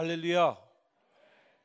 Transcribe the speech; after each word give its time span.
할렐루야. 0.00 0.56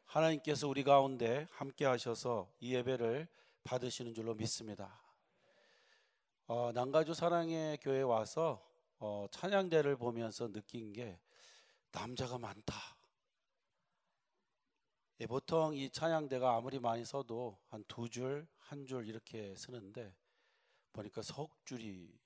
하나님께서 0.07 0.67
우리 0.67 0.83
가운데 0.83 1.47
함께 1.51 1.85
하셔서 1.85 2.51
이 2.59 2.75
예배를 2.75 3.29
받으시는 3.63 4.13
줄로 4.13 4.33
믿습니다. 4.35 5.01
어, 6.45 6.73
남가주 6.73 7.13
사랑의 7.13 7.77
교회 7.77 8.01
와서 8.01 8.61
어, 8.99 9.25
찬양대를 9.31 9.95
보면서 9.95 10.51
느낀 10.51 10.91
게 10.91 11.17
남자가 11.93 12.37
많다. 12.37 12.75
예, 15.21 15.27
보통 15.27 15.73
이 15.73 15.89
찬양대가 15.89 16.57
아무리 16.57 16.77
많이 16.77 17.05
서도 17.05 17.57
한 17.69 17.85
두 17.87 18.09
줄, 18.09 18.45
한 18.57 18.85
줄 18.85 19.07
이렇게 19.07 19.55
쓰는데 19.55 20.13
보니까 20.91 21.21
석 21.21 21.65
줄이 21.65 22.19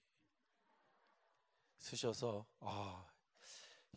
쓰셔서 1.77 2.47
아 2.61 3.05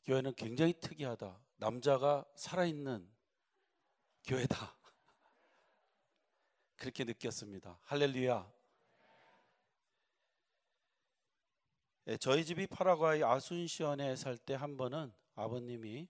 교회는 0.04 0.34
굉장히 0.34 0.74
특이하다. 0.78 1.40
남자가 1.62 2.24
살아있는 2.34 3.08
교회다. 4.24 4.76
그렇게 6.74 7.04
느꼈습니다. 7.04 7.78
할렐루야. 7.84 8.52
예, 12.08 12.16
저희 12.16 12.44
집이 12.44 12.66
파라과이 12.66 13.22
아순시원에 13.22 14.16
살 14.16 14.36
때 14.38 14.54
한 14.56 14.76
번은 14.76 15.12
아버님이 15.36 16.08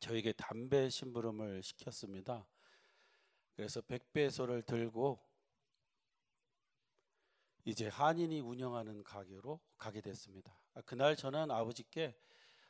저에게 0.00 0.32
담배 0.32 0.88
심부름을 0.88 1.62
시켰습니다. 1.62 2.48
그래서 3.54 3.82
백배소를 3.82 4.62
들고 4.62 5.22
이제 7.66 7.88
한인이 7.88 8.40
운영하는 8.40 9.02
가게로 9.04 9.60
가게 9.76 10.00
됐습니다. 10.00 10.58
아, 10.72 10.80
그날 10.80 11.16
저는 11.16 11.50
아버지께 11.50 12.18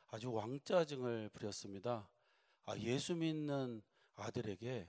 아주 0.08 0.32
왕짜증을 0.32 1.28
부렸습니다. 1.30 2.08
아, 2.64 2.76
예수 2.78 3.14
믿는 3.14 3.82
아들에게 4.14 4.88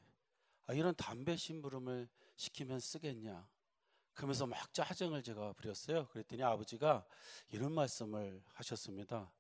아, 0.66 0.74
이런 0.74 0.96
담배 0.96 1.36
심부름을 1.36 2.08
시키면 2.36 2.80
쓰겠냐? 2.80 3.48
그러면서 4.14 4.46
막 4.46 4.74
짜증을 4.74 5.24
제가 5.24 5.54
부렸어요. 5.54 6.08
그랬더니 6.08 6.44
아버지가 6.44 7.06
이런 7.50 7.74
말씀을 7.74 8.44
하셨습니다. 8.54 9.32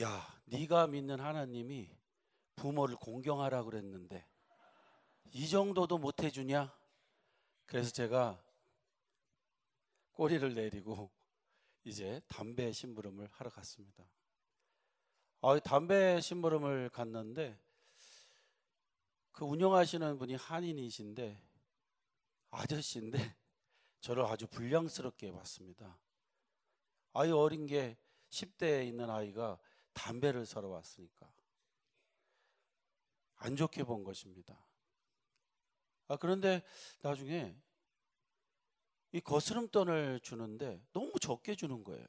야, 0.00 0.40
네가 0.46 0.86
믿는 0.88 1.20
하나님이 1.20 1.90
부모를 2.56 2.96
공경하라 2.96 3.64
그랬는데 3.64 4.26
이 5.32 5.48
정도도 5.48 5.98
못 5.98 6.22
해주냐? 6.22 6.74
그래서 7.66 7.90
제가 7.90 8.42
꼬리를 10.12 10.54
내리고 10.54 11.10
이제 11.86 12.20
담배 12.26 12.72
심부름을 12.72 13.28
하러 13.30 13.48
갔습니다. 13.48 14.04
아, 15.40 15.56
담배 15.60 16.20
심부름을 16.20 16.88
갔는데 16.88 17.56
그 19.30 19.44
운영하시는 19.44 20.18
분이 20.18 20.34
한인이신데 20.34 21.40
아저씨인데 22.50 23.18
저를 24.00 24.24
아주 24.24 24.48
불량스럽게 24.48 25.30
봤습니다. 25.30 25.96
아이 27.12 27.30
어린 27.30 27.66
게 27.66 27.96
10대에 28.30 28.84
있는 28.88 29.08
아이가 29.08 29.56
담배를 29.92 30.44
사러 30.44 30.66
왔으니까 30.66 31.32
안 33.36 33.54
좋게 33.54 33.84
본 33.84 34.02
것입니다. 34.02 34.58
아, 36.08 36.16
그런데 36.16 36.64
나중에 37.00 37.56
이 39.16 39.20
거스름돈을 39.22 40.20
주는데 40.20 40.84
너무 40.92 41.10
적게 41.18 41.54
주는 41.54 41.82
거예요. 41.82 42.06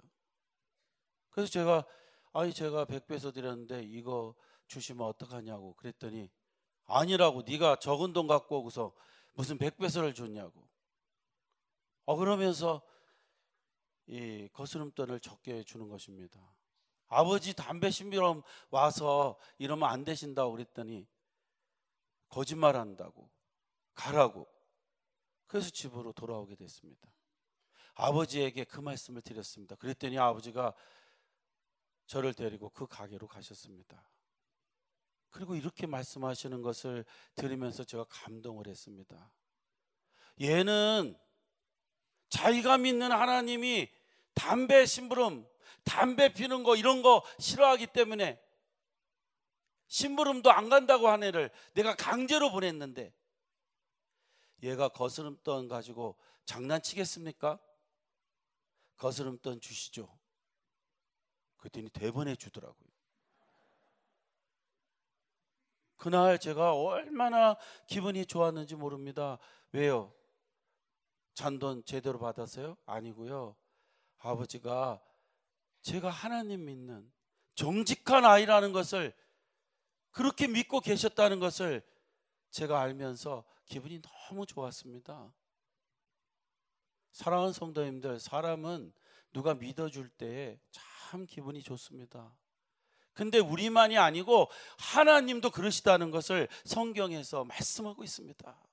그래서 1.30 1.50
제가 1.50 1.86
아니 2.34 2.54
제가 2.54 2.84
100배서 2.84 3.34
드렸는데 3.34 3.84
이거 3.84 4.36
주시면 4.68 5.08
어떡하냐고 5.08 5.74
그랬더니 5.76 6.30
아니라고 6.84 7.44
네가 7.44 7.78
적은 7.78 8.12
돈 8.12 8.28
갖고 8.28 8.60
오고서 8.60 8.94
무슨 9.36 9.58
100배서를 9.58 10.14
줬냐고. 10.14 10.68
어 12.04 12.18
그러면서 12.18 12.82
이 14.08 14.50
거스름돈을 14.52 15.22
적게 15.22 15.64
주는 15.64 15.88
것입니다. 15.88 16.58
아버지 17.08 17.54
담배 17.54 17.90
신비럼 17.90 18.44
와서 18.70 19.40
이러면 19.60 19.90
안 19.90 20.04
되신다고 20.04 20.52
그랬더니 20.52 21.08
거짓말한다고 22.28 23.32
가라고 23.94 24.57
그래서 25.48 25.70
집으로 25.70 26.12
돌아오게 26.12 26.56
됐습니다. 26.56 27.10
아버지에게 27.96 28.64
그 28.66 28.80
말씀을 28.80 29.22
드렸습니다. 29.22 29.76
그랬더니 29.76 30.20
아버지가 30.20 30.74
저를 32.06 32.34
데리고 32.34 32.70
그 32.70 32.86
가게로 32.86 33.28
가셨습니다. 33.28 34.08
그리고 35.30 35.56
이렇게 35.56 35.88
말씀하시는 35.88 36.62
것을 36.62 37.06
들으면서 37.36 37.84
제가 37.84 38.06
감동을 38.06 38.68
했습니다. 38.68 39.32
얘는 40.42 41.18
자기가 42.30 42.78
믿는 42.78 43.12
하나님이 43.12 43.90
담배 44.34 44.86
심부름, 44.86 45.48
담배 45.84 46.34
피는 46.34 46.64
거 46.64 46.76
이런 46.76 47.02
거 47.02 47.24
싫어하기 47.40 47.88
때문에 47.88 48.40
심부름도 49.88 50.52
안 50.52 50.70
간다고 50.70 51.08
한 51.08 51.24
애를 51.24 51.50
내가 51.74 51.96
강제로 51.96 52.52
보냈는데 52.52 53.14
얘가 54.64 54.88
거스름돈 54.90 55.68
가지고 55.68 56.18
장난치겠습니까? 56.46 57.60
거스름돈 58.98 59.62
주시죠. 59.62 60.18
그랬더니 61.58 61.90
대번에 61.90 62.36
주더라고요. 62.36 62.88
그날 65.98 66.40
제가 66.40 66.76
얼마나 66.76 67.58
기분이 67.88 68.26
좋았는지 68.26 68.76
모릅니다. 68.76 69.40
왜요? 69.72 70.14
잔돈 71.34 71.84
제대로 71.86 72.20
받았어요? 72.20 72.78
아니고요. 72.86 73.56
아버지가 74.20 75.02
제가 75.82 76.10
하나님 76.10 76.66
믿는 76.66 77.12
정직한 77.56 78.26
아이라는 78.26 78.72
것을 78.72 79.14
그렇게 80.12 80.48
믿고 80.48 80.80
계셨다는 80.80 81.40
것을 81.40 81.84
제가 82.52 82.82
알면서 82.82 83.44
기분이 83.66 84.02
너무 84.02 84.46
좋았습니다. 84.46 85.34
사랑하는 87.12 87.54
성도님들, 87.54 88.20
사람은 88.20 88.94
누가 89.34 89.54
믿어줄 89.54 90.10
때참 90.10 91.26
기분이 91.28 91.62
좋습니다. 91.62 92.36
근데 93.14 93.40
우리만이 93.40 93.98
아니고 93.98 94.50
하나님도 94.78 95.50
그러시다는 95.50 96.12
것을 96.12 96.48
성경에서 96.66 97.46
말씀하고 97.46 98.04
있습니다. 98.04 98.68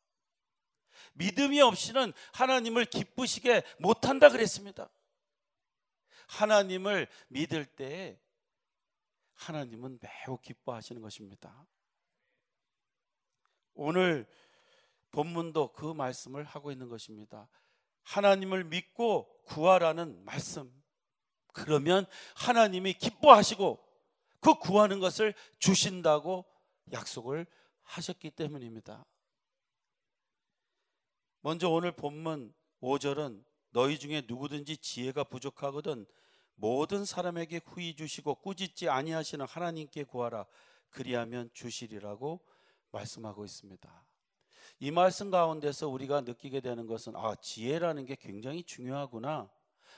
믿음이 1.15 1.61
없이는 1.61 2.13
하나님을 2.33 2.85
기쁘시게 2.85 3.63
못한다 3.79 4.29
그랬습니다. 4.29 4.91
하나님을 6.27 7.09
믿을 7.29 7.65
때 7.65 8.21
하나님은 9.35 9.99
매우 10.01 10.39
기뻐하시는 10.39 11.01
것입니다. 11.01 11.67
오늘 13.75 14.27
본문도 15.11 15.73
그 15.73 15.93
말씀을 15.93 16.45
하고 16.45 16.73
있는 16.73 16.89
것입니다. 16.89 17.49
하나님을 18.03 18.65
믿고 18.65 19.29
구하라는 19.45 20.25
말씀. 20.25 20.73
그러면 21.53 22.07
하나님이 22.37 22.95
기뻐하시고 22.95 23.83
그 24.41 24.55
구하는 24.55 25.01
것을 25.01 25.35
주신다고 25.59 26.45
약속을 26.93 27.47
하셨기 27.83 28.31
때문입니다. 28.33 29.05
먼저 31.41 31.69
오늘 31.69 31.93
본문 31.93 32.53
5절은 32.81 33.45
너희 33.71 33.99
중에 33.99 34.23
누구든지 34.27 34.79
지혜가 34.79 35.25
부족하거든 35.25 36.07
모든 36.55 37.05
사람에게 37.05 37.61
후히 37.65 37.95
주시고 37.95 38.37
꾸짖지 38.37 38.89
아니하시는 38.89 39.47
하나님께 39.47 40.05
구하라 40.05 40.47
그리하면 40.91 41.51
주시리라고 41.53 42.41
말씀하고 42.95 43.45
있습니다. 43.45 44.07
이 44.81 44.91
말씀 44.91 45.31
가운데서 45.31 45.89
우리가 45.89 46.23
느끼게 46.23 46.61
되는 46.61 46.87
것은 46.87 47.15
아, 47.17 47.35
지혜라는 47.35 48.07
게 48.07 48.17
굉장히 48.17 48.63
중요하구나 48.63 49.51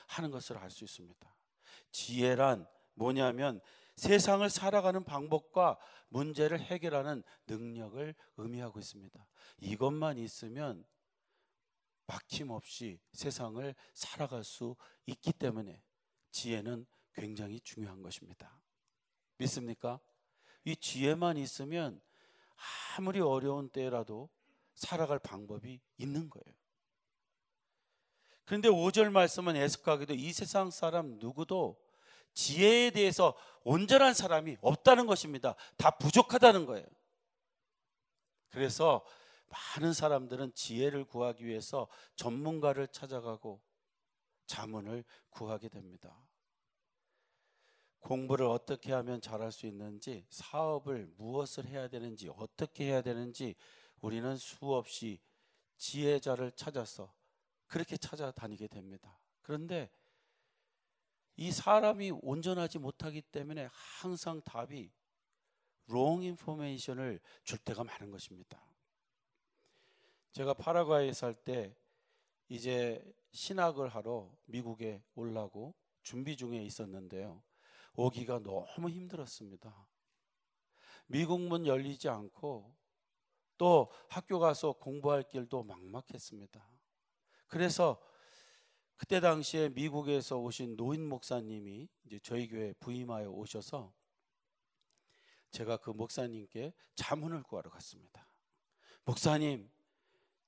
하는 0.07 0.31
것을 0.31 0.57
알 0.57 0.69
수 0.69 0.83
있습니다. 0.83 1.35
지혜란 1.91 2.67
뭐냐면 2.93 3.61
세상을 3.95 4.47
살아가는 4.49 5.03
방법과 5.03 5.77
문제를 6.09 6.59
해결하는 6.59 7.23
능력을 7.47 8.13
의미하고 8.37 8.79
있습니다. 8.79 9.27
이것만 9.59 10.17
있으면 10.19 10.85
막힘없이 12.05 12.99
세상을 13.11 13.75
살아갈 13.93 14.43
수 14.43 14.75
있기 15.07 15.33
때문에 15.33 15.81
지혜는 16.31 16.85
굉장히 17.13 17.59
중요한 17.59 18.01
것입니다. 18.01 18.61
믿습니까? 19.37 19.99
이 20.63 20.75
지혜만 20.75 21.37
있으면 21.37 21.99
아무리 22.97 23.19
어려운 23.19 23.69
때라도 23.69 24.29
살아갈 24.73 25.19
방법이 25.19 25.79
있는 25.97 26.29
거예요. 26.29 26.55
그런데 28.45 28.69
5절 28.69 29.11
말씀은 29.11 29.55
애석하게도 29.55 30.13
이 30.13 30.31
세상 30.31 30.71
사람 30.71 31.17
누구도 31.19 31.77
지혜에 32.33 32.91
대해서 32.91 33.35
온전한 33.63 34.13
사람이 34.13 34.57
없다는 34.61 35.05
것입니다. 35.07 35.55
다 35.75 35.91
부족하다는 35.97 36.65
거예요. 36.65 36.85
그래서 38.49 39.03
많은 39.49 39.93
사람들은 39.93 40.53
지혜를 40.53 41.05
구하기 41.05 41.45
위해서 41.45 41.87
전문가를 42.15 42.87
찾아가고 42.87 43.61
자문을 44.45 45.03
구하게 45.29 45.69
됩니다. 45.69 46.26
공부를 47.99 48.45
어떻게 48.45 48.93
하면 48.93 49.21
잘할 49.21 49.51
수 49.51 49.65
있는지, 49.65 50.25
사업을 50.29 51.07
무엇을 51.17 51.65
해야 51.65 51.87
되는지, 51.87 52.29
어떻게 52.29 52.85
해야 52.85 53.01
되는지 53.01 53.55
우리는 54.01 54.35
수없이 54.37 55.19
지혜자를 55.77 56.51
찾아서 56.51 57.13
그렇게 57.67 57.97
찾아다니게 57.97 58.67
됩니다. 58.67 59.19
그런데 59.41 59.89
이 61.35 61.51
사람이 61.51 62.11
온전하지 62.21 62.79
못하기 62.79 63.21
때문에 63.23 63.69
항상 63.71 64.41
답이 64.41 64.91
wrong 65.89 66.23
information을 66.25 67.19
줄 67.43 67.57
때가 67.59 67.83
많은 67.83 68.11
것입니다. 68.11 68.61
제가 70.31 70.53
파라과이에 70.53 71.13
살 71.13 71.33
때 71.33 71.75
이제 72.49 73.03
신학을 73.31 73.89
하러 73.89 74.31
미국에 74.45 75.03
올라고 75.15 75.75
준비 76.01 76.37
중에 76.37 76.63
있었는데요. 76.63 77.43
오기가 77.97 78.39
너무 78.39 78.89
힘들었습니다. 78.89 79.87
미국 81.07 81.41
문 81.41 81.65
열리지 81.65 82.07
않고 82.07 82.73
또 83.57 83.91
학교 84.07 84.39
가서 84.39 84.73
공부할 84.73 85.23
길도 85.23 85.63
막막했습니다. 85.63 86.69
그래서 87.47 87.99
그때 88.97 89.19
당시에 89.19 89.69
미국에서 89.69 90.37
오신 90.37 90.75
노인 90.75 91.07
목사님이 91.09 91.89
이제 92.05 92.19
저희 92.21 92.47
교회 92.47 92.73
부임하여 92.73 93.29
오셔서 93.31 93.93
제가 95.49 95.77
그 95.77 95.89
목사님께 95.89 96.73
자문을 96.95 97.43
구하러 97.43 97.71
갔습니다. 97.71 98.29
목사님, 99.05 99.71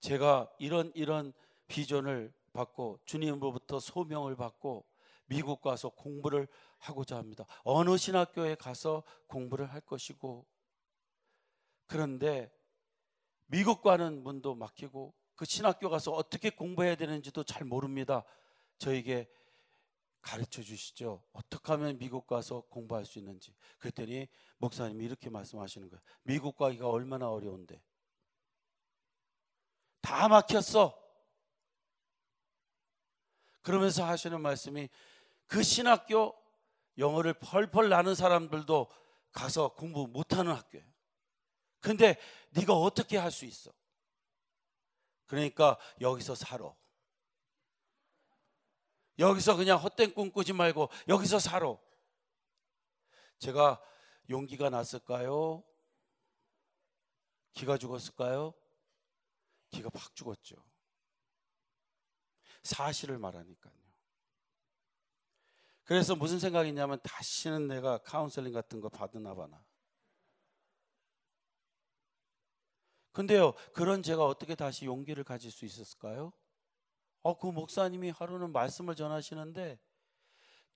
제가 0.01 0.51
이런 0.59 0.91
이런 0.93 1.33
비전을 1.67 2.33
받고 2.53 2.99
주님으로부터 3.05 3.79
소명을 3.79 4.35
받고 4.35 4.85
미국 5.29 5.61
가서 5.61 5.89
공부를 5.89 6.47
하고자 6.79 7.17
합니다. 7.17 7.45
어느 7.63 7.97
신학교에 7.97 8.55
가서 8.55 9.03
공부를 9.27 9.71
할 9.71 9.79
것이고 9.81 10.45
그런데 11.85 12.51
미국과는 13.45 14.23
문도 14.23 14.55
막히고 14.55 15.13
그 15.35 15.45
신학교 15.45 15.89
가서 15.89 16.11
어떻게 16.11 16.49
공부해야 16.49 16.95
되는지도 16.95 17.43
잘 17.43 17.63
모릅니다. 17.63 18.25
저에게 18.77 19.29
가르쳐 20.21 20.61
주시죠. 20.61 21.23
어떻게 21.31 21.71
하면 21.71 21.97
미국 21.97 22.27
가서 22.27 22.61
공부할 22.61 23.05
수 23.05 23.19
있는지. 23.19 23.55
그랬더니 23.77 24.27
목사님이 24.57 25.05
이렇게 25.05 25.29
말씀하시는 25.29 25.89
거예요. 25.89 26.01
미국 26.23 26.57
가기가 26.57 26.89
얼마나 26.89 27.29
어려운데. 27.29 27.81
다 30.01 30.27
막혔어. 30.27 30.99
그러면서 33.61 34.05
하시는 34.05 34.41
말씀이 34.41 34.89
그 35.49 35.63
신학교 35.63 36.39
영어를 36.99 37.33
펄펄 37.33 37.89
나는 37.89 38.13
사람들도 38.13 38.87
가서 39.31 39.73
공부 39.73 40.07
못하는 40.07 40.53
학교예요. 40.53 40.87
근데 41.81 42.17
네가 42.51 42.73
어떻게 42.73 43.17
할 43.17 43.31
수 43.31 43.45
있어? 43.45 43.71
그러니까 45.25 45.77
여기서 46.01 46.35
살아. 46.35 46.73
여기서 49.17 49.55
그냥 49.55 49.79
헛된 49.79 50.13
꿈 50.13 50.31
꾸지 50.31 50.53
말고 50.53 50.89
여기서 51.07 51.39
살아. 51.39 51.75
제가 53.39 53.81
용기가 54.29 54.69
났을까요? 54.69 55.63
기가 57.53 57.77
죽었을까요? 57.77 58.53
기가 59.71 59.89
팍 59.89 60.15
죽었죠. 60.15 60.55
사실을 62.61 63.17
말하니까요. 63.17 63.88
그래서 65.89 66.15
무슨 66.15 66.37
생각이냐면 66.37 66.99
다시는 67.01 67.67
내가 67.67 67.97
카운셀링 67.97 68.53
같은 68.53 68.79
거 68.79 68.89
받으나 68.89 69.33
봐나. 69.33 69.65
근데요, 73.11 73.53
그런 73.73 74.03
제가 74.03 74.23
어떻게 74.23 74.53
다시 74.53 74.85
용기를 74.85 75.23
가질 75.23 75.49
수 75.49 75.65
있었을까요? 75.65 76.31
어, 77.23 77.39
그 77.39 77.47
목사님이 77.47 78.11
하루는 78.11 78.51
말씀을 78.51 78.93
전하시는데, 78.93 79.79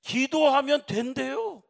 기도하면 0.01 0.83
된대요. 0.87 1.61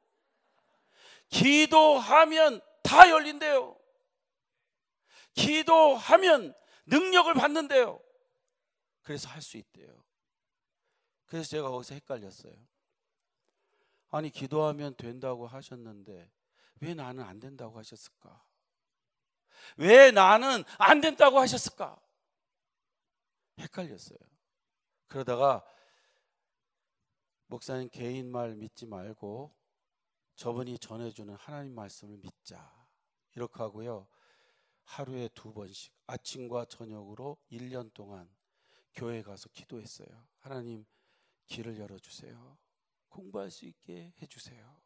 기도하면 1.28 2.62
다 2.82 3.10
열린대요. 3.10 3.78
기도하면 5.34 6.56
능력을 6.86 7.34
받는데요. 7.34 8.02
그래서 9.02 9.28
할 9.28 9.42
수 9.42 9.58
있대요. 9.58 10.02
그래서 11.26 11.50
제가 11.50 11.70
거기서 11.70 11.96
헷갈렸어요. 11.96 12.73
아니, 14.14 14.30
기도하면 14.30 14.96
된다고 14.96 15.48
하셨는데, 15.48 16.32
왜 16.82 16.94
나는 16.94 17.24
안 17.24 17.40
된다고 17.40 17.80
하셨을까? 17.80 18.44
왜 19.78 20.12
나는 20.12 20.64
안 20.78 21.02
된다고 21.02 21.40
하셨을까? 21.40 22.00
헷갈렸어요. 23.58 24.20
그러다가 25.08 25.66
목사님 27.48 27.90
개인 27.90 28.32
말 28.32 28.56
믿지 28.56 28.86
말고 28.86 29.56
저분이 30.36 30.78
전해주는 30.78 31.34
하나님 31.34 31.74
말씀을 31.74 32.18
믿자. 32.18 32.72
이렇게 33.36 33.64
하고요. 33.64 34.08
하루에 34.84 35.28
두 35.30 35.54
번씩 35.54 35.92
아침과 36.06 36.66
저녁으로 36.66 37.38
1년 37.52 37.92
동안 37.96 38.30
교회 38.94 39.24
가서 39.24 39.50
기도했어요. 39.50 40.28
하나님 40.38 40.86
길을 41.48 41.80
열어 41.80 41.98
주세요. 41.98 42.60
공부할 43.14 43.52
수 43.52 43.66
있게 43.66 44.14
해주세요. 44.22 44.82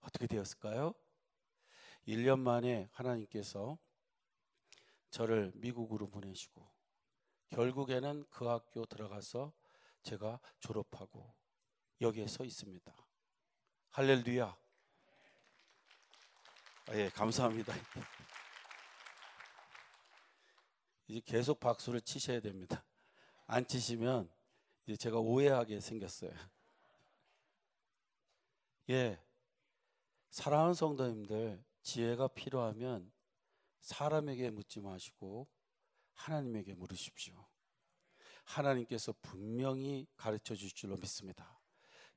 어떻게 0.00 0.26
되었을까요? 0.26 0.94
1년 2.06 2.38
만에 2.38 2.88
하나님께서 2.92 3.78
저를 5.10 5.52
미국으로 5.54 6.10
보내시고 6.10 6.70
결국에는 7.48 8.26
그 8.30 8.44
학교 8.46 8.84
들어가서 8.84 9.54
제가 10.02 10.38
졸업하고 10.60 11.34
여기에 12.02 12.26
서 12.26 12.44
있습니다. 12.44 12.94
할렐루야. 13.90 14.56
아, 16.86 16.94
예, 16.94 17.08
감사합니다. 17.08 17.72
이제 21.06 21.20
계속 21.24 21.60
박수를 21.60 22.02
치셔야 22.02 22.40
됩니다. 22.40 22.84
안 23.46 23.66
치시면 23.66 24.30
이제 24.86 24.96
제가 24.96 25.18
오해하게 25.18 25.80
생겼어요. 25.80 26.32
예. 28.90 29.18
사랑하는 30.30 30.74
성도님들, 30.74 31.64
지혜가 31.82 32.28
필요하면 32.28 33.12
사람에게 33.80 34.50
묻지 34.50 34.80
마시고 34.80 35.48
하나님에게 36.14 36.74
물으십시오. 36.74 37.46
하나님께서 38.44 39.14
분명히 39.22 40.06
가르쳐 40.16 40.54
주실 40.54 40.74
줄로 40.74 40.96
믿습니다. 40.96 41.60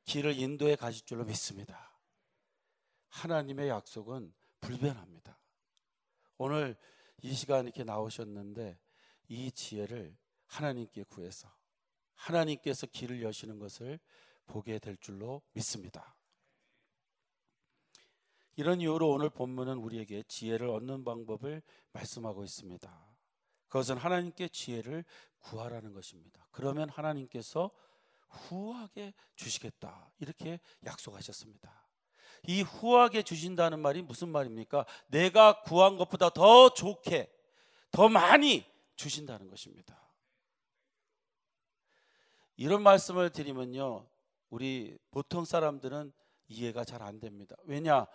길을 0.06 0.38
인도해 0.38 0.76
가실 0.76 1.06
줄로 1.06 1.24
믿습니다. 1.26 1.98
하나님의 3.10 3.70
약속은 3.70 4.34
불변합니다. 4.60 5.40
오늘 6.38 6.78
이 7.22 7.34
시간 7.34 7.66
이렇게 7.66 7.84
나오셨는데 7.84 8.80
이 9.30 9.52
지혜를 9.52 10.18
하나님께 10.46 11.04
구해서 11.04 11.54
하나님께서 12.16 12.88
길을 12.88 13.22
여시는 13.22 13.60
것을 13.60 14.00
보게 14.46 14.80
될 14.80 14.98
줄로 14.98 15.42
믿습니다. 15.54 16.17
이런 18.58 18.82
이유로 18.82 19.10
오늘 19.12 19.30
본문은 19.30 19.78
우리에게 19.78 20.24
지혜를 20.24 20.68
얻는 20.70 21.04
방법을 21.04 21.62
말씀하고 21.94 22.44
있습니다. 22.44 23.08
그것은 23.68 23.98
하나님께 23.98 24.48
지혜를 24.48 25.06
구하라는 25.40 25.94
것입니다. 25.94 26.48
그러면 26.52 26.90
하나님께서 26.90 27.70
후하게 28.30 29.14
주시겠다. 29.36 30.12
이렇게 30.20 30.60
약속하셨습니다. 30.86 31.88
이 32.48 32.64
후하게 32.64 33.22
주신다는 33.22 33.80
말이 33.80 34.02
무슨 34.02 34.30
말입니까? 34.30 34.86
내가 35.08 35.62
구한 35.62 35.96
것보다 35.96 36.32
더 36.32 36.74
좋게, 36.74 37.32
더 37.92 38.10
많이 38.10 38.66
주신다는 38.96 39.50
것입니다. 39.50 40.02
이런 42.56 42.82
말씀을 42.82 43.30
드리면요. 43.30 44.10
우리 44.50 44.98
보통 45.12 45.46
사람들은 45.46 46.12
이해가 46.48 46.86
잘 46.86 47.04
안 47.04 47.20
됩니다. 47.20 47.56
왜냐? 47.66 48.08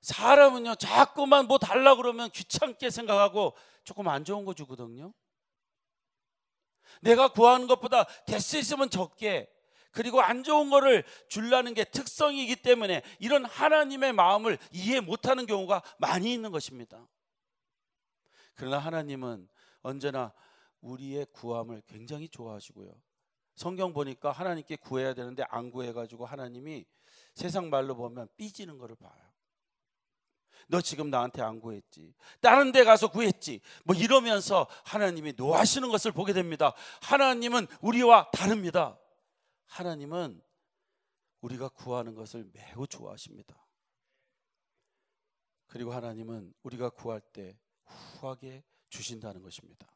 사람은요, 0.00 0.76
자꾸만 0.76 1.46
뭐 1.46 1.58
달라 1.58 1.94
그러면 1.94 2.30
귀찮게 2.30 2.90
생각하고 2.90 3.54
조금 3.84 4.08
안 4.08 4.24
좋은 4.24 4.44
거 4.44 4.54
주거든요. 4.54 5.12
내가 7.02 7.28
구하는 7.28 7.66
것보다 7.66 8.04
될 8.26 8.40
수 8.40 8.58
있으면 8.58 8.90
적게, 8.90 9.48
그리고 9.92 10.20
안 10.20 10.42
좋은 10.42 10.70
거를 10.70 11.04
줄라는 11.28 11.74
게 11.74 11.84
특성이기 11.84 12.56
때문에 12.56 13.02
이런 13.18 13.44
하나님의 13.44 14.12
마음을 14.12 14.58
이해 14.72 15.00
못하는 15.00 15.46
경우가 15.46 15.82
많이 15.98 16.32
있는 16.32 16.50
것입니다. 16.50 17.08
그러나 18.54 18.78
하나님은 18.78 19.48
언제나 19.82 20.32
우리의 20.80 21.26
구함을 21.32 21.82
굉장히 21.86 22.28
좋아하시고요. 22.28 22.92
성경 23.54 23.92
보니까 23.92 24.30
하나님께 24.32 24.76
구해야 24.76 25.12
되는데 25.12 25.44
안 25.48 25.70
구해가지고 25.70 26.24
하나님이 26.24 26.84
세상 27.34 27.68
말로 27.68 27.96
보면 27.96 28.28
삐지는 28.36 28.78
것을 28.78 28.96
봐요. 28.96 29.29
너 30.70 30.80
지금 30.80 31.10
나한테 31.10 31.42
안 31.42 31.60
구했지. 31.60 32.14
다른 32.40 32.70
데 32.70 32.84
가서 32.84 33.08
구했지. 33.08 33.60
뭐 33.84 33.94
이러면서 33.94 34.68
하나님이 34.84 35.34
노하시는 35.36 35.88
것을 35.88 36.12
보게 36.12 36.32
됩니다. 36.32 36.72
하나님은 37.02 37.66
우리와 37.80 38.30
다릅니다. 38.30 38.98
하나님은 39.66 40.40
우리가 41.40 41.68
구하는 41.68 42.14
것을 42.14 42.48
매우 42.52 42.86
좋아하십니다. 42.86 43.56
그리고 45.66 45.92
하나님은 45.92 46.54
우리가 46.62 46.90
구할 46.90 47.20
때 47.20 47.58
후하게 48.20 48.62
주신다는 48.88 49.42
것입니다. 49.42 49.88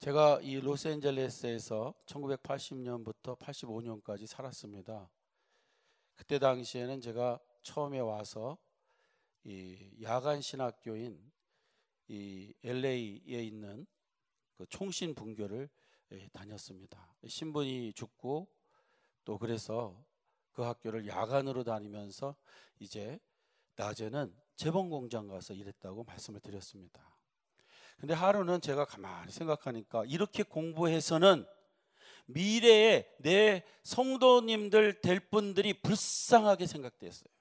제가 0.00 0.40
이 0.42 0.58
로스앤젤레스에서 0.58 1.94
1980년부터 2.06 3.38
85년까지 3.38 4.26
살았습니다. 4.26 5.08
그때 6.16 6.40
당시에는 6.40 7.00
제가 7.00 7.38
처음에 7.62 8.00
와서 8.00 8.58
이 9.44 9.90
야간 10.02 10.40
신학교인 10.40 11.32
이 12.08 12.54
LA에 12.62 13.42
있는 13.42 13.86
그 14.56 14.66
총신 14.66 15.14
분교를 15.14 15.68
예, 16.12 16.28
다녔습니다. 16.28 17.16
신분이 17.26 17.94
죽고 17.94 18.48
또 19.24 19.38
그래서 19.38 20.04
그 20.52 20.62
학교를 20.62 21.06
야간으로 21.06 21.64
다니면서 21.64 22.36
이제 22.78 23.18
낮에는 23.76 24.34
재봉 24.56 24.90
공장 24.90 25.26
가서 25.26 25.54
일했다고 25.54 26.04
말씀을 26.04 26.40
드렸습니다. 26.40 27.16
근데 27.98 28.14
하루는 28.14 28.60
제가 28.60 28.84
가만히 28.84 29.32
생각하니까 29.32 30.04
이렇게 30.06 30.42
공부해서는 30.42 31.46
미래에 32.26 33.08
내 33.18 33.64
성도님들 33.84 35.00
될 35.00 35.20
분들이 35.20 35.72
불쌍하게 35.72 36.66
생각됐어요. 36.66 37.32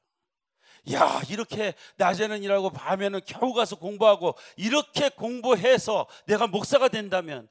야, 0.92 1.22
이렇게 1.30 1.76
낮에는 1.98 2.42
일하고 2.42 2.72
밤에는 2.72 3.22
겨우 3.26 3.54
가서 3.54 3.78
공부하고 3.78 4.36
이렇게 4.58 5.10
공부해서 5.10 6.08
내가 6.26 6.48
목사가 6.48 6.88
된다면 6.88 7.48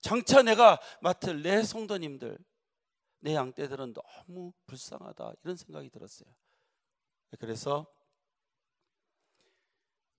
장차 0.00 0.42
내가 0.42 0.78
맡을 1.00 1.42
내 1.42 1.62
성도님들, 1.62 2.38
내 3.20 3.34
양떼들은 3.34 3.94
너무 3.94 4.52
불쌍하다. 4.66 5.32
이런 5.42 5.56
생각이 5.56 5.90
들었어요. 5.90 6.28
그래서 7.38 7.86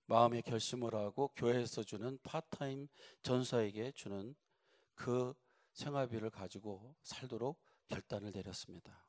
마음의 0.06 0.42
결심을 0.44 0.94
하고 0.96 1.30
교회에서 1.36 1.84
주는 1.84 2.18
파트타임 2.24 2.88
전도사에게 3.22 3.92
주는 3.92 4.36
그 4.96 5.34
생활비를 5.74 6.30
가지고 6.30 6.96
살도록 7.04 7.60
결단을 7.88 8.32
내렸습니다. 8.32 9.06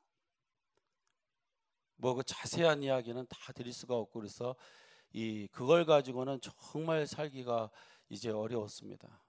뭐 1.97 2.15
그 2.15 2.23
자세한 2.23 2.83
이야기는 2.83 3.27
다 3.29 3.53
드릴 3.53 3.73
수가 3.73 3.97
없고 3.97 4.21
그래서 4.21 4.57
이 5.13 5.49
그걸 5.53 5.85
가지고는 5.85 6.41
정말 6.41 7.07
살기가 7.07 7.71
이제 8.09 8.31
어려웠습니다. 8.31 9.23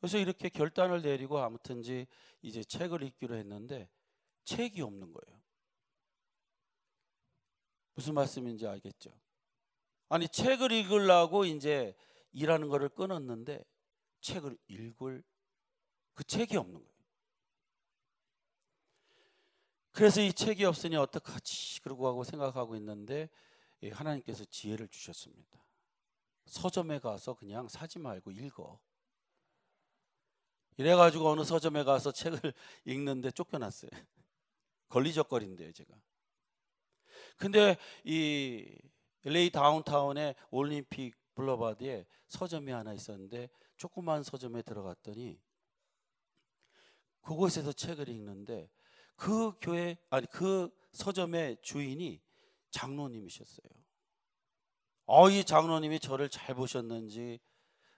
그래서 0.00 0.18
이렇게 0.18 0.48
결단을 0.48 1.02
내리고 1.02 1.38
아무튼지 1.38 2.06
이제 2.42 2.62
책을 2.62 3.02
읽기로 3.02 3.36
했는데 3.36 3.88
책이 4.44 4.80
없는 4.80 5.12
거예요. 5.12 5.42
무슨 7.94 8.14
말씀인지 8.14 8.66
알겠죠? 8.66 9.10
아니 10.08 10.28
책을 10.28 10.72
읽으려고 10.72 11.44
이제 11.44 11.94
일하는 12.32 12.68
거를 12.68 12.88
끊었는데 12.88 13.64
책을 14.20 14.56
읽을 14.68 15.22
그 16.14 16.24
책이 16.24 16.56
없는 16.56 16.74
거예요. 16.74 16.97
그래서 19.98 20.20
이 20.20 20.32
책이 20.32 20.64
없으니 20.64 20.94
어떡하지? 20.94 21.80
그러고 21.80 22.06
하고 22.06 22.22
생각하고 22.22 22.76
있는데 22.76 23.28
예, 23.82 23.90
하나님께서 23.90 24.44
지혜를 24.44 24.86
주셨습니다. 24.86 25.58
서점에 26.46 27.00
가서 27.00 27.34
그냥 27.34 27.66
사지 27.66 27.98
말고 27.98 28.30
읽어. 28.30 28.78
이래가지고 30.76 31.28
어느 31.28 31.42
서점에 31.42 31.82
가서 31.82 32.12
책을 32.12 32.38
읽는데 32.86 33.32
쫓겨났어요. 33.32 33.90
걸리적거린대요, 34.88 35.72
제가. 35.72 35.92
근데 37.36 37.76
이 38.04 38.78
LA 39.24 39.50
다운타운의 39.50 40.36
올림픽 40.52 41.16
블러바드에 41.34 42.06
서점이 42.28 42.70
하나 42.70 42.92
있었는데 42.92 43.48
조그만 43.76 44.22
서점에 44.22 44.62
들어갔더니 44.62 45.40
그곳에서 47.22 47.72
책을 47.72 48.08
읽는데 48.08 48.70
그 49.18 49.52
교회 49.60 49.98
아니 50.10 50.26
그 50.28 50.70
서점의 50.92 51.58
주인이 51.60 52.22
장로님이셨어요. 52.70 53.68
어, 55.06 55.28
이 55.28 55.44
장로님이 55.44 55.98
저를 55.98 56.28
잘 56.28 56.54
보셨는지 56.54 57.40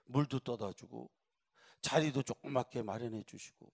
물도 0.05 0.39
떠다 0.39 0.73
주고 0.73 1.11
자리도 1.81 2.23
조그맣게 2.23 2.81
마련해 2.81 3.23
주시고 3.23 3.71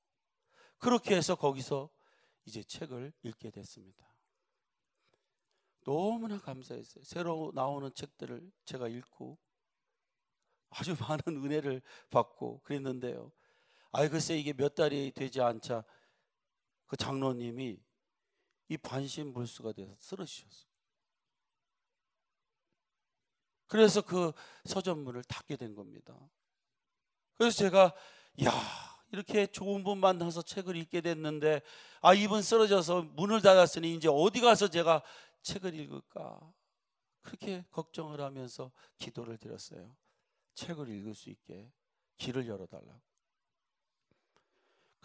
그렇게 0.77 1.15
해서 1.15 1.35
거기서 1.35 1.89
이제 2.45 2.63
책을 2.63 3.13
읽게 3.23 3.49
됐습니다. 3.51 4.05
너무나 5.85 6.39
감사했어요. 6.39 7.03
새로 7.05 7.53
나오는 7.55 7.89
책들을 7.93 8.51
제가 8.65 8.89
읽고 8.89 9.39
아주 10.69 10.97
많은 10.99 11.45
은혜를 11.45 11.81
받고 12.09 12.59
그랬는데요. 12.63 13.31
아이 13.93 14.09
글쎄 14.09 14.37
이게 14.37 14.51
몇 14.51 14.75
달이 14.75 15.13
되지 15.13 15.41
않자 15.41 15.85
그 16.87 16.97
장로님이 16.97 17.79
이 18.69 18.77
반신불수가 18.77 19.73
돼서 19.73 19.93
쓰러지셨어요. 19.95 20.67
그래서 23.67 24.01
그 24.01 24.31
서점문을 24.65 25.23
닫게 25.25 25.57
된 25.57 25.75
겁니다. 25.75 26.17
그래서 27.37 27.57
제가 27.57 27.93
야 28.43 28.51
이렇게 29.11 29.45
좋은 29.47 29.83
분 29.83 29.99
만나서 29.99 30.41
책을 30.41 30.75
읽게 30.75 31.01
됐는데 31.01 31.61
아 32.01 32.13
이분 32.13 32.41
쓰러져서 32.41 33.03
문을 33.03 33.41
닫았으니 33.41 33.93
이제 33.95 34.07
어디 34.09 34.41
가서 34.41 34.69
제가 34.69 35.03
책을 35.43 35.75
읽을까 35.75 36.39
그렇게 37.21 37.65
걱정을 37.71 38.21
하면서 38.21 38.71
기도를 38.97 39.37
드렸어요. 39.37 39.95
책을 40.55 40.89
읽을 40.89 41.13
수 41.13 41.29
있게 41.29 41.71
길을 42.17 42.47
열어달라고. 42.47 43.01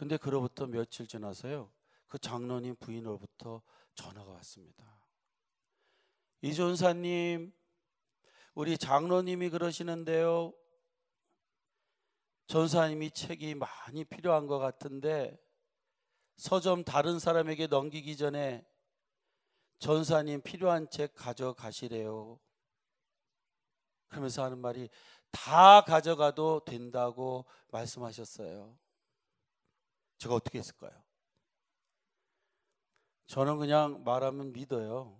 근데 0.02 0.16
그로부터 0.16 0.66
며칠 0.66 1.06
지나서요. 1.06 1.70
그 2.08 2.18
장로님 2.18 2.74
부인으로부터 2.74 3.62
전화가 3.94 4.32
왔습니다. 4.32 5.06
이존사님, 6.40 7.52
우리 8.52 8.76
장로님이 8.78 9.50
그러시는데요. 9.50 10.54
전사님이 12.48 13.12
책이 13.12 13.54
많이 13.54 14.04
필요한 14.04 14.48
것 14.48 14.58
같은데 14.58 15.38
서점 16.36 16.82
다른 16.82 17.20
사람에게 17.20 17.68
넘기기 17.68 18.16
전에 18.16 18.66
전사님 19.78 20.42
필요한 20.42 20.90
책 20.90 21.14
가져가시래요. 21.14 22.40
그러면서 24.08 24.42
하는 24.42 24.58
말이 24.58 24.90
다 25.30 25.82
가져가도 25.82 26.64
된다고 26.64 27.44
말씀하셨어요. 27.68 28.81
제가 30.22 30.36
어떻게 30.36 30.60
했을까요? 30.60 30.92
저는 33.26 33.58
그냥 33.58 34.04
말하면 34.04 34.52
믿어요. 34.52 35.18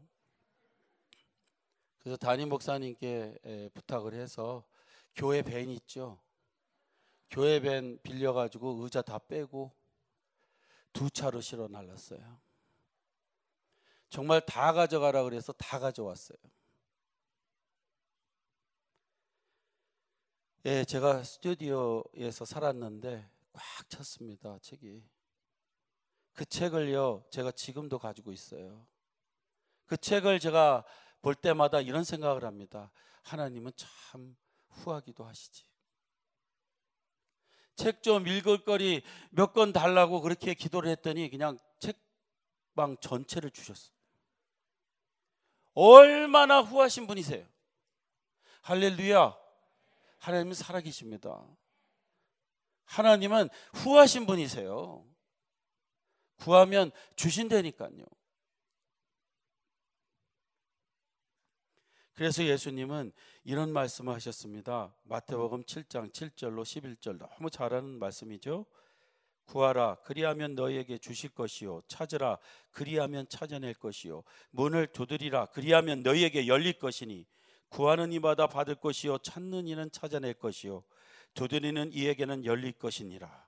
그래서 1.99 2.17
담임 2.17 2.49
목사님께 2.49 3.71
부탁을 3.75 4.15
해서 4.15 4.65
교회 5.17 5.43
밴 5.43 5.71
있죠. 5.71 6.23
교회 7.33 7.59
밴 7.59 8.01
빌려가지고 8.03 8.85
의자 8.85 9.03
다 9.03 9.19
빼고 9.19 9.73
두 10.93 11.11
차로 11.11 11.41
실어 11.41 11.67
날랐어요. 11.67 12.41
정말 14.09 14.41
다 14.41 14.73
가져가라 14.73 15.25
그래서 15.25 15.53
다 15.55 15.81
가져왔어요. 15.81 16.39
예, 20.67 20.85
제가 20.85 21.25
스튜디오에서 21.25 22.45
살았는데 22.45 23.32
꽉 23.53 23.89
찼습니다. 23.91 24.59
책이. 24.61 25.03
그 26.33 26.45
책을요, 26.47 27.25
제가 27.31 27.51
지금도 27.53 27.99
가지고 27.99 28.33
있어요. 28.33 28.87
그 29.87 29.97
책을 29.97 30.41
제가 30.41 30.85
볼 31.21 31.35
때마다 31.35 31.81
이런 31.81 32.05
생각을 32.05 32.45
합니다. 32.45 32.91
하나님은 33.23 33.73
참 33.77 34.37
후하기도 34.69 35.25
하시지. 35.25 35.65
책 37.77 38.03
좀 38.03 38.27
읽을 38.27 38.65
거리 38.65 39.03
몇 39.31 39.53
권 39.53 39.73
달라고 39.73 40.21
그렇게 40.21 40.55
기도를 40.55 40.91
했더니 40.91 41.29
그냥 41.31 41.59
책방 41.79 42.97
전체를 43.01 43.51
주셨어요. 43.51 43.95
얼마나 45.75 46.61
후하신 46.61 47.07
분이세요. 47.07 47.47
할렐루야. 48.63 49.37
하나님은 50.19 50.55
살아계십니다. 50.55 51.45
하나님은 52.93 53.49
후하신 53.73 54.27
분이세요. 54.27 55.05
구하면 56.37 56.91
주신다니까요. 57.17 58.05
그래서 62.13 62.45
예수님은 62.45 63.13
이런 63.45 63.73
말씀을 63.73 64.13
하셨습니다. 64.15 64.95
마태복음 65.05 65.65
7장 65.65 66.13
7절로 66.13 66.63
11절 66.63 67.19
너무 67.19 67.49
잘하는 67.49 67.99
말씀이죠. 67.99 68.67
구하라 69.47 69.97
그리하면 70.05 70.55
너희에게 70.55 70.99
주실 70.99 71.31
것이요 71.31 71.83
찾으라 71.89 72.39
그리하면 72.71 73.27
찾아낼 73.29 73.75
것이요 73.75 74.23
문을 74.51 74.87
두드리라 74.87 75.47
그리하면 75.47 76.03
너희에게 76.05 76.47
열릴 76.47 76.79
것이니 76.79 77.27
구하는 77.69 78.13
이마다 78.13 78.47
받을 78.47 78.77
것이요 78.77 79.19
찾는 79.19 79.67
이는 79.67 79.91
찾아낼 79.91 80.35
것이요 80.35 80.85
두드리는 81.35 81.93
이에게는 81.93 82.45
열릴 82.45 82.73
것이니라. 82.73 83.47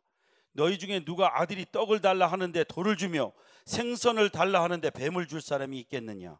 너희 0.52 0.78
중에 0.78 1.04
누가 1.04 1.40
아들이 1.40 1.66
떡을 1.70 2.00
달라 2.00 2.28
하는데 2.28 2.62
돌을 2.64 2.96
주며 2.96 3.32
생선을 3.66 4.30
달라 4.30 4.62
하는데 4.62 4.88
뱀을 4.90 5.26
줄 5.26 5.40
사람이 5.40 5.78
있겠느냐? 5.80 6.38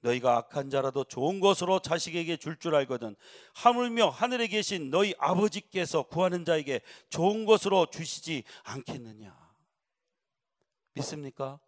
너희가 0.00 0.36
악한 0.38 0.70
자라도 0.70 1.04
좋은 1.04 1.40
것으로 1.40 1.80
자식에게 1.80 2.38
줄줄 2.38 2.74
알거든 2.74 3.16
하물며 3.54 4.08
하늘에 4.08 4.46
계신 4.46 4.90
너희 4.90 5.14
아버지께서 5.18 6.04
구하는 6.04 6.44
자에게 6.44 6.80
좋은 7.10 7.44
것으로 7.44 7.86
주시지 7.90 8.44
않겠느냐? 8.64 9.36
믿습니까? 10.94 11.60